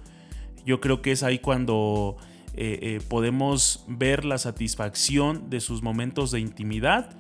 yo 0.66 0.80
creo 0.82 1.02
que 1.02 1.12
es 1.12 1.24
ahí 1.24 1.40
cuando 1.40 2.18
eh, 2.56 2.80
eh, 2.82 3.02
podemos 3.08 3.84
ver 3.88 4.26
la 4.26 4.38
satisfacción 4.38 5.50
de 5.50 5.60
sus 5.60 5.82
momentos 5.82 6.32
de 6.32 6.40
intimidad 6.40 7.18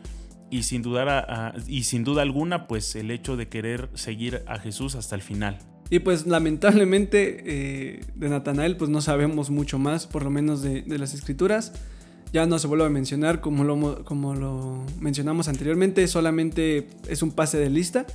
y 0.49 0.63
sin, 0.63 0.83
dudar 0.83 1.55
y 1.67 1.83
sin 1.83 2.03
duda 2.03 2.21
alguna, 2.21 2.67
pues 2.67 2.95
el 2.95 3.09
hecho 3.09 3.35
de 3.35 3.49
querer 3.49 3.89
seguir 3.95 4.43
a 4.45 4.59
Jesús 4.59 4.95
hasta 4.95 5.15
el 5.15 5.23
final. 5.23 5.57
Y 5.89 5.99
pues 5.99 6.25
lamentablemente 6.25 7.43
eh, 7.45 8.01
de 8.15 8.29
Natanael 8.29 8.77
pues 8.77 8.89
no 8.89 9.01
sabemos 9.01 9.49
mucho 9.49 9.79
más, 9.79 10.07
por 10.07 10.23
lo 10.23 10.29
menos 10.29 10.61
de, 10.61 10.83
las 10.87 11.13
escrituras. 11.13 11.73
Ya 12.31 12.45
no 12.45 12.57
se 12.57 12.67
vuelve 12.67 12.85
a 12.85 12.89
mencionar 12.89 13.41
como 13.41 13.63
lo, 13.63 14.03
como 14.05 14.33
lo 14.33 14.85
mencionamos 14.99 15.47
anteriormente, 15.47 16.07
solamente 16.07 16.87
es 17.07 17.21
un 17.21 17.31
pase 17.31 17.57
de 17.57 17.69
lista. 17.69 18.05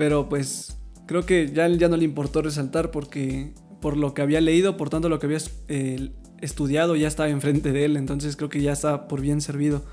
Pero 0.00 0.30
pues 0.30 0.78
creo 1.04 1.26
que 1.26 1.52
ya, 1.52 1.68
ya 1.68 1.88
no 1.90 1.98
le 1.98 2.06
importó 2.06 2.40
resaltar 2.40 2.90
porque 2.90 3.52
por 3.82 3.98
lo 3.98 4.14
que 4.14 4.22
había 4.22 4.40
leído, 4.40 4.78
por 4.78 4.88
tanto 4.88 5.10
lo 5.10 5.18
que 5.18 5.26
había 5.26 5.40
eh, 5.68 6.08
estudiado 6.40 6.96
ya 6.96 7.06
estaba 7.06 7.28
enfrente 7.28 7.70
de 7.70 7.84
él, 7.84 7.98
entonces 7.98 8.34
creo 8.34 8.48
que 8.48 8.62
ya 8.62 8.72
está 8.72 9.08
por 9.08 9.20
bien 9.20 9.42
servido. 9.42 9.84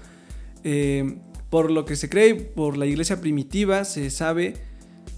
Eh, 0.64 1.18
por 1.50 1.72
lo 1.72 1.84
que 1.84 1.98
se 1.98 2.08
cree, 2.08 2.36
por 2.36 2.78
la 2.78 2.86
iglesia 2.86 3.20
primitiva, 3.20 3.84
se 3.84 4.10
sabe 4.10 4.54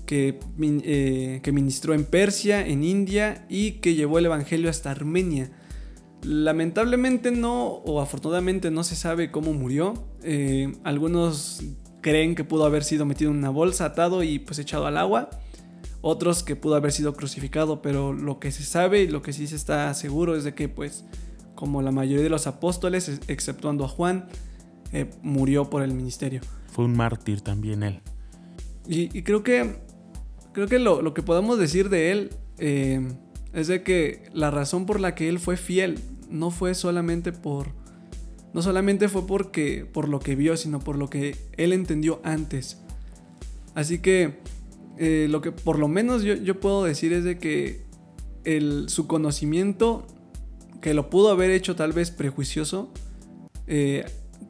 que, 0.08 0.40
eh, 0.60 1.40
que 1.44 1.52
ministró 1.52 1.94
en 1.94 2.04
Persia, 2.04 2.66
en 2.66 2.84
India 2.84 3.46
y 3.48 3.74
que 3.74 3.94
llevó 3.94 4.18
el 4.18 4.26
Evangelio 4.26 4.72
hasta 4.72 4.90
Armenia. 4.90 5.52
Lamentablemente 6.24 7.30
no, 7.30 7.68
o 7.68 8.02
afortunadamente 8.02 8.72
no 8.72 8.84
se 8.84 8.96
sabe 8.96 9.30
cómo 9.30 9.54
murió. 9.54 9.94
Algunos 10.84 11.62
creen 12.02 12.36
que 12.36 12.44
pudo 12.44 12.66
haber 12.66 12.84
sido 12.84 13.06
metido 13.06 13.32
en 13.32 13.38
una 13.38 13.50
bolsa, 13.50 13.86
atado 13.86 14.24
y 14.24 14.40
pues 14.40 14.60
echado 14.60 14.86
al 14.86 14.98
agua. 14.98 15.30
Otros 16.02 16.44
que 16.44 16.56
pudo 16.56 16.76
haber 16.76 16.92
sido 16.92 17.14
crucificado, 17.14 17.82
pero 17.82 18.14
lo 18.14 18.40
que 18.40 18.52
se 18.52 18.64
sabe 18.64 19.02
y 19.04 19.08
lo 19.08 19.22
que 19.22 19.34
sí 19.34 19.48
se 19.48 19.56
está 19.56 19.94
seguro 19.94 20.36
es 20.36 20.44
de 20.44 20.54
que 20.54 20.70
pues 20.70 21.04
como 21.60 21.82
la 21.82 21.92
mayoría 21.92 22.24
de 22.24 22.30
los 22.30 22.48
apóstoles, 22.48 23.20
exceptuando 23.28 23.84
a 23.84 23.90
Juan, 23.90 24.30
eh, 24.94 25.10
murió 25.22 25.70
por 25.70 25.82
el 25.82 25.94
ministerio. 25.94 26.40
Fue 26.72 26.86
un 26.86 26.96
mártir 26.96 27.42
también 27.42 27.84
él. 27.84 28.00
Y, 28.88 29.24
creo 29.24 29.44
que, 29.44 29.76
creo 30.54 30.68
que 30.68 30.80
lo, 30.80 31.14
que 31.14 31.22
podemos 31.22 31.60
decir 31.60 31.90
de 31.90 32.12
él 32.12 32.30
eh, 32.60 33.06
es 33.52 33.68
de 33.68 33.84
que 33.84 34.30
la 34.34 34.52
razón 34.52 34.86
por 34.86 35.02
la 35.02 35.16
que 35.16 35.28
él 35.28 35.38
fue 35.38 35.58
fiel 35.58 36.00
no 36.30 36.50
fue 36.50 36.74
solamente 36.76 37.34
por... 37.34 37.74
No 38.54 38.62
solamente 38.62 39.10
fue 39.10 39.28
porque, 39.28 39.86
por 39.92 40.10
lo 40.10 40.20
que 40.20 40.36
vio, 40.36 40.58
sino 40.58 40.80
por 40.80 40.98
lo 40.98 41.10
que 41.10 41.36
él 41.58 41.74
entendió 41.74 42.20
antes. 42.24 42.82
Así 43.76 44.00
que 44.00 44.40
eh, 44.98 45.28
lo 45.30 45.42
que 45.42 45.52
por 45.52 45.78
lo 45.80 45.88
menos 45.88 46.24
yo, 46.24 46.60
puedo 46.60 46.84
decir 46.84 47.14
es 47.14 47.24
de 47.24 47.38
que 47.38 47.84
el, 48.44 48.90
su 48.90 49.08
conocimiento, 49.08 50.08
que 50.82 50.94
lo 50.94 51.10
pudo 51.10 51.30
haber 51.30 51.52
hecho 51.52 51.76
tal 51.76 51.94
vez 51.94 52.12
prejuicioso, 52.12 52.92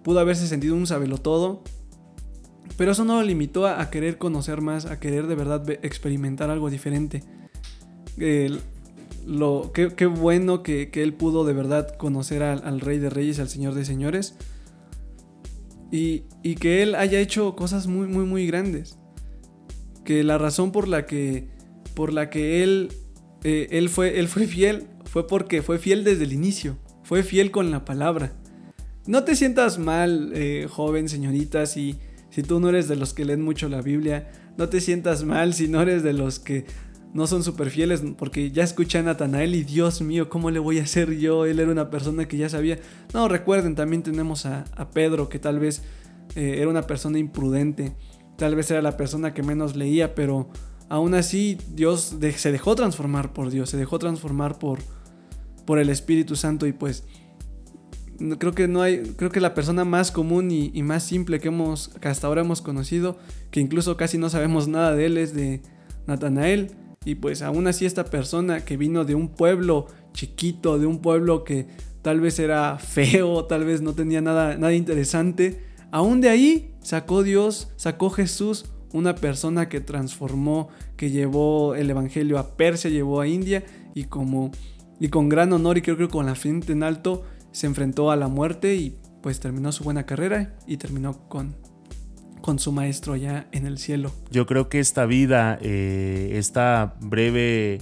pudo 0.04 0.20
haberse 0.20 0.48
sentido 0.48 0.76
un 0.76 0.86
todo 1.22 1.64
pero 2.80 2.94
eso 2.94 3.04
no 3.04 3.16
lo 3.16 3.24
limitó 3.24 3.68
a, 3.68 3.90
querer 3.90 4.18
conocer 4.18 4.62
más, 4.62 4.86
a 4.86 5.02
querer 5.02 5.28
de 5.28 5.36
verdad 5.36 5.70
experimentar 5.84 6.50
algo 6.50 6.70
diferente. 6.70 7.24
Lo, 9.26 9.72
qué, 9.74 10.06
bueno 10.06 10.64
que, 10.64 10.90
él 10.94 11.14
pudo 11.14 11.46
de 11.46 11.54
verdad 11.54 11.96
conocer 11.98 12.44
al, 12.44 12.82
Rey 12.82 13.00
de 13.00 13.10
Reyes, 13.10 13.40
al 13.40 13.50
Señor 13.50 13.74
de 13.74 13.86
Señores. 13.86 14.36
Y, 15.92 16.22
que 16.56 16.84
él 16.84 16.96
haya 16.96 17.20
hecho 17.20 17.56
cosas 17.56 17.88
muy, 17.88 18.08
muy, 18.08 18.26
muy 18.26 18.48
grandes. 18.48 18.98
Que 20.04 20.24
la 20.24 20.38
razón 20.38 20.72
por 20.72 20.88
la 20.88 21.06
que, 21.06 21.48
por 21.94 22.14
la 22.14 22.30
que 22.30 22.64
él, 22.64 22.90
eh, 23.44 23.68
él, 23.72 23.90
fue, 23.90 24.20
él 24.20 24.28
fue 24.28 24.48
fiel 24.48 24.88
fue 25.06 25.28
porque 25.28 25.62
fue 25.62 25.80
fiel 25.80 26.04
desde 26.04 26.24
el 26.24 26.34
inicio. 26.34 26.78
Fue 27.04 27.24
fiel 27.24 27.52
con 27.52 27.72
la 27.72 27.86
palabra. 27.86 28.34
No 29.08 29.24
te 29.24 29.36
sientas 29.36 29.80
mal, 29.80 30.32
eh, 30.36 30.68
joven, 30.70 31.10
señorita, 31.10 31.66
si 31.66 31.98
tú 32.48 32.60
no 32.60 32.70
eres 32.70 32.88
de 32.88 32.96
los 32.96 33.14
que 33.14 33.26
leen 33.26 33.42
mucho 33.42 33.70
la 33.70 33.82
Biblia. 33.82 34.30
No 34.58 34.68
te 34.70 34.82
sientas 34.82 35.24
mal 35.24 35.54
si 35.54 35.68
no 35.68 35.82
eres 35.82 36.04
de 36.04 36.14
los 36.14 36.38
que 36.40 36.66
no 37.14 37.26
son 37.28 37.44
súper 37.44 37.70
fieles 37.70 38.04
porque 38.18 38.52
ya 38.52 38.64
escuchan 38.64 39.06
a 39.08 39.14
Natanael 39.14 39.56
y 39.56 39.64
Dios 39.64 40.02
mío, 40.02 40.30
¿cómo 40.30 40.52
le 40.52 40.60
voy 40.60 40.80
a 40.80 40.84
hacer 40.84 41.18
yo? 41.18 41.46
Él 41.46 41.60
era 41.60 41.72
una 41.72 41.90
persona 41.90 42.28
que 42.28 42.38
ya 42.38 42.50
sabía. 42.50 42.80
No, 43.14 43.28
recuerden, 43.28 43.76
también 43.76 44.04
tenemos 44.04 44.46
a, 44.46 44.66
Pedro 44.94 45.30
que 45.30 45.40
tal 45.40 45.60
vez 45.60 45.82
eh, 46.36 46.58
era 46.60 46.70
una 46.70 46.84
persona 46.84 47.18
imprudente, 47.18 47.96
tal 48.38 48.56
vez 48.56 48.70
era 48.72 48.82
la 48.82 48.98
persona 48.98 49.34
que 49.34 49.44
menos 49.44 49.76
leía, 49.76 50.14
pero 50.14 50.50
aún 50.88 51.16
así 51.16 51.58
Dios 51.74 52.16
se 52.36 52.52
dejó 52.52 52.76
transformar 52.76 53.34
por 53.34 53.50
Dios, 53.50 53.70
se 53.70 53.78
dejó 53.78 53.98
transformar 54.00 54.60
por, 54.60 54.80
por 55.66 55.80
el 55.80 55.90
Espíritu 55.90 56.36
Santo 56.36 56.68
y 56.68 56.74
pues 56.74 57.04
creo 58.38 58.54
que 58.54 58.68
no 58.68 58.82
hay, 58.82 59.02
creo 59.16 59.32
que 59.32 59.40
la 59.40 59.54
persona 59.54 59.86
más 59.86 60.12
común 60.12 60.52
y, 60.52 60.84
más 60.84 61.04
simple 61.04 61.40
que 61.40 61.48
hemos, 61.48 61.90
que 62.00 62.08
hasta 62.08 62.28
ahora 62.28 62.42
hemos 62.42 62.62
conocido, 62.62 63.18
que 63.52 63.60
incluso 63.60 63.98
casi 63.98 64.18
no 64.18 64.30
sabemos 64.30 64.68
nada 64.68 64.94
de 64.94 65.06
él, 65.06 65.18
es 65.18 65.34
de 65.34 65.62
Natanael. 66.06 66.72
Y 67.06 67.16
pues 67.16 67.42
aún 67.42 67.68
así 67.68 67.86
esta 67.86 68.06
persona 68.06 68.66
que 68.66 68.78
vino 68.78 69.06
de 69.06 69.16
un 69.16 69.30
pueblo 69.30 69.88
chiquito, 70.14 70.80
de 70.80 70.86
un 70.86 71.00
pueblo 71.00 71.44
que 71.44 71.68
tal 72.02 72.20
vez 72.20 72.40
era 72.40 72.78
feo, 72.78 73.46
tal 73.46 73.66
vez 73.66 73.82
no 73.82 73.94
tenía 73.94 74.22
nada, 74.22 74.58
nada 74.58 74.74
interesante, 74.74 75.64
aún 75.92 76.22
de 76.22 76.30
ahí 76.30 76.74
sacó 76.82 77.24
Dios, 77.24 77.72
sacó 77.78 78.10
Jesús 78.10 78.66
una 78.92 79.16
persona 79.16 79.70
que 79.70 79.82
transformó, 79.82 80.70
que 80.98 81.12
llevó 81.12 81.76
el 81.76 81.90
Evangelio 81.90 82.38
a 82.38 82.58
Persia, 82.58 82.90
llevó 82.90 83.22
a 83.22 83.28
India 83.28 83.64
y 83.94 84.06
como 84.06 84.52
y 85.00 85.08
con 85.10 85.30
gran 85.30 85.54
honor 85.54 85.78
y 85.78 85.82
creo 85.82 85.98
que 85.98 86.10
con 86.10 86.26
la 86.26 86.36
frente 86.36 86.74
en 86.74 86.84
alto 86.84 87.24
se 87.52 87.68
enfrentó 87.68 88.12
a 88.12 88.18
la 88.18 88.28
muerte 88.28 88.76
y 88.76 88.98
pues 89.22 89.40
terminó 89.40 89.72
su 89.72 89.84
buena 89.84 90.06
carrera 90.06 90.58
y 90.68 90.78
terminó 90.78 91.28
con, 91.30 91.56
con 92.42 92.60
su 92.60 92.72
maestro 92.72 93.14
allá 93.14 93.48
en 93.52 93.66
el 93.66 93.78
cielo. 93.78 94.12
Yo 94.32 94.46
creo 94.46 94.70
que 94.70 94.80
esta 94.80 95.06
vida, 95.06 95.58
eh, 95.62 96.32
esta 96.34 96.96
breve 97.02 97.82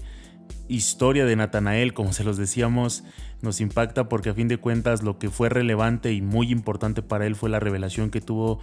historia 0.68 1.26
de 1.26 1.36
Natanael, 1.36 1.94
como 1.94 2.14
se 2.14 2.24
los 2.24 2.38
decíamos, 2.38 3.04
nos 3.42 3.62
impacta 3.62 4.10
porque 4.10 4.30
a 4.30 4.34
fin 4.34 4.48
de 4.48 4.58
cuentas 4.58 5.04
lo 5.04 5.20
que 5.20 5.30
fue 5.30 5.50
relevante 5.50 6.14
y 6.14 6.22
muy 6.22 6.52
importante 6.52 7.02
para 7.02 7.26
él 7.26 7.36
fue 7.36 7.50
la 7.50 7.60
revelación 7.60 8.10
que 8.10 8.22
tuvo 8.22 8.60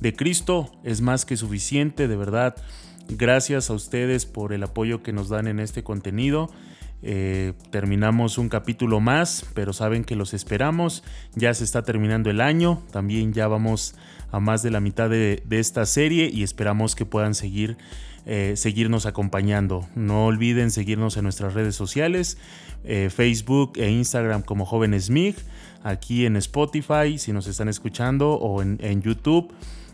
de 0.00 0.14
Cristo. 0.14 0.72
Es 0.84 1.00
más 1.00 1.24
que 1.24 1.36
suficiente, 1.36 2.08
de 2.08 2.16
verdad. 2.16 2.56
Gracias 3.08 3.70
a 3.70 3.74
ustedes 3.74 4.26
por 4.26 4.52
el 4.52 4.64
apoyo 4.64 5.02
que 5.02 5.12
nos 5.12 5.28
dan 5.28 5.46
en 5.46 5.60
este 5.60 5.84
contenido. 5.84 6.50
Eh, 7.02 7.52
terminamos 7.70 8.38
un 8.38 8.48
capítulo 8.48 9.00
más, 9.00 9.46
pero 9.54 9.72
saben 9.72 10.04
que 10.04 10.16
los 10.16 10.34
esperamos. 10.34 11.04
Ya 11.34 11.52
se 11.54 11.64
está 11.64 11.82
terminando 11.82 12.30
el 12.30 12.40
año, 12.40 12.82
también 12.90 13.32
ya 13.32 13.48
vamos 13.48 13.94
a 14.32 14.40
más 14.40 14.62
de 14.62 14.70
la 14.70 14.80
mitad 14.80 15.08
de, 15.08 15.42
esta 15.50 15.86
serie 15.86 16.30
y 16.32 16.42
esperamos 16.42 16.94
que 16.94 17.06
puedan 17.06 17.34
seguir, 17.34 17.76
eh, 18.24 18.54
seguirnos 18.56 19.06
acompañando. 19.06 19.86
No 19.94 20.26
olviden 20.26 20.70
seguirnos 20.70 21.16
en 21.16 21.24
nuestras 21.24 21.54
redes 21.54 21.76
sociales, 21.76 22.38
eh, 22.84 23.10
Facebook 23.14 23.72
e 23.76 23.90
Instagram 23.90 24.42
como 24.42 24.64
Jóvenes 24.64 25.10
MIG, 25.10 25.36
aquí 25.82 26.26
en 26.26 26.36
Spotify 26.36 27.18
si 27.18 27.32
nos 27.32 27.46
están 27.46 27.68
escuchando 27.68 28.32
o 28.32 28.62
en, 28.62 28.78
en 28.80 29.02
YouTube. 29.02 29.52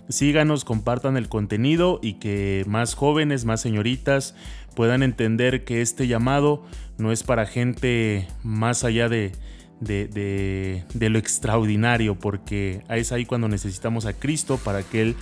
Síganos, 0.08 0.64
compartan 0.64 1.16
el 1.16 1.28
contenido 1.28 2.00
y 2.02 2.14
que 2.14 2.64
más 2.66 2.94
jóvenes, 2.94 3.44
más 3.44 3.60
señoritas, 3.60 4.34
puedan 4.74 5.02
entender 5.02 5.64
que 5.64 5.80
este 5.80 6.08
llamado 6.08 6.64
no 6.98 7.12
es 7.12 7.22
para 7.22 7.46
gente 7.46 8.28
más 8.42 8.84
allá 8.84 9.08
de, 9.08 9.32
de, 9.80 11.08
lo 11.08 11.18
extraordinario, 11.18 12.18
porque 12.18 12.82
es 12.88 13.12
ahí 13.12 13.26
cuando 13.26 13.48
necesitamos 13.48 14.06
a 14.06 14.12
Cristo 14.12 14.58
para 14.62 14.82
que 14.82 15.02
Él 15.02 15.16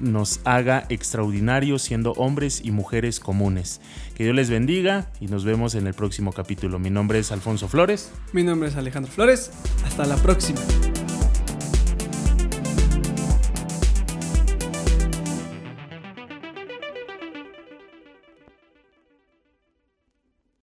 nos 0.00 0.40
haga 0.44 0.84
extraordinarios 0.88 1.82
siendo 1.82 2.12
hombres 2.12 2.60
y 2.64 2.72
mujeres 2.72 3.20
comunes. 3.20 3.80
Que 4.14 4.24
Dios 4.24 4.34
les 4.34 4.50
bendiga 4.50 5.10
y 5.20 5.26
nos 5.26 5.44
vemos 5.44 5.74
en 5.74 5.86
el 5.86 5.94
próximo 5.94 6.32
capítulo. 6.32 6.78
Mi 6.78 6.90
nombre 6.90 7.18
es 7.18 7.30
Alfonso 7.30 7.68
Flores. 7.68 8.12
Mi 8.32 8.42
nombre 8.42 8.68
es 8.68 8.76
Alejandro 8.76 9.12
Flores. 9.12 9.52
Hasta 9.84 10.04
la 10.04 10.16
próxima. 10.16 10.60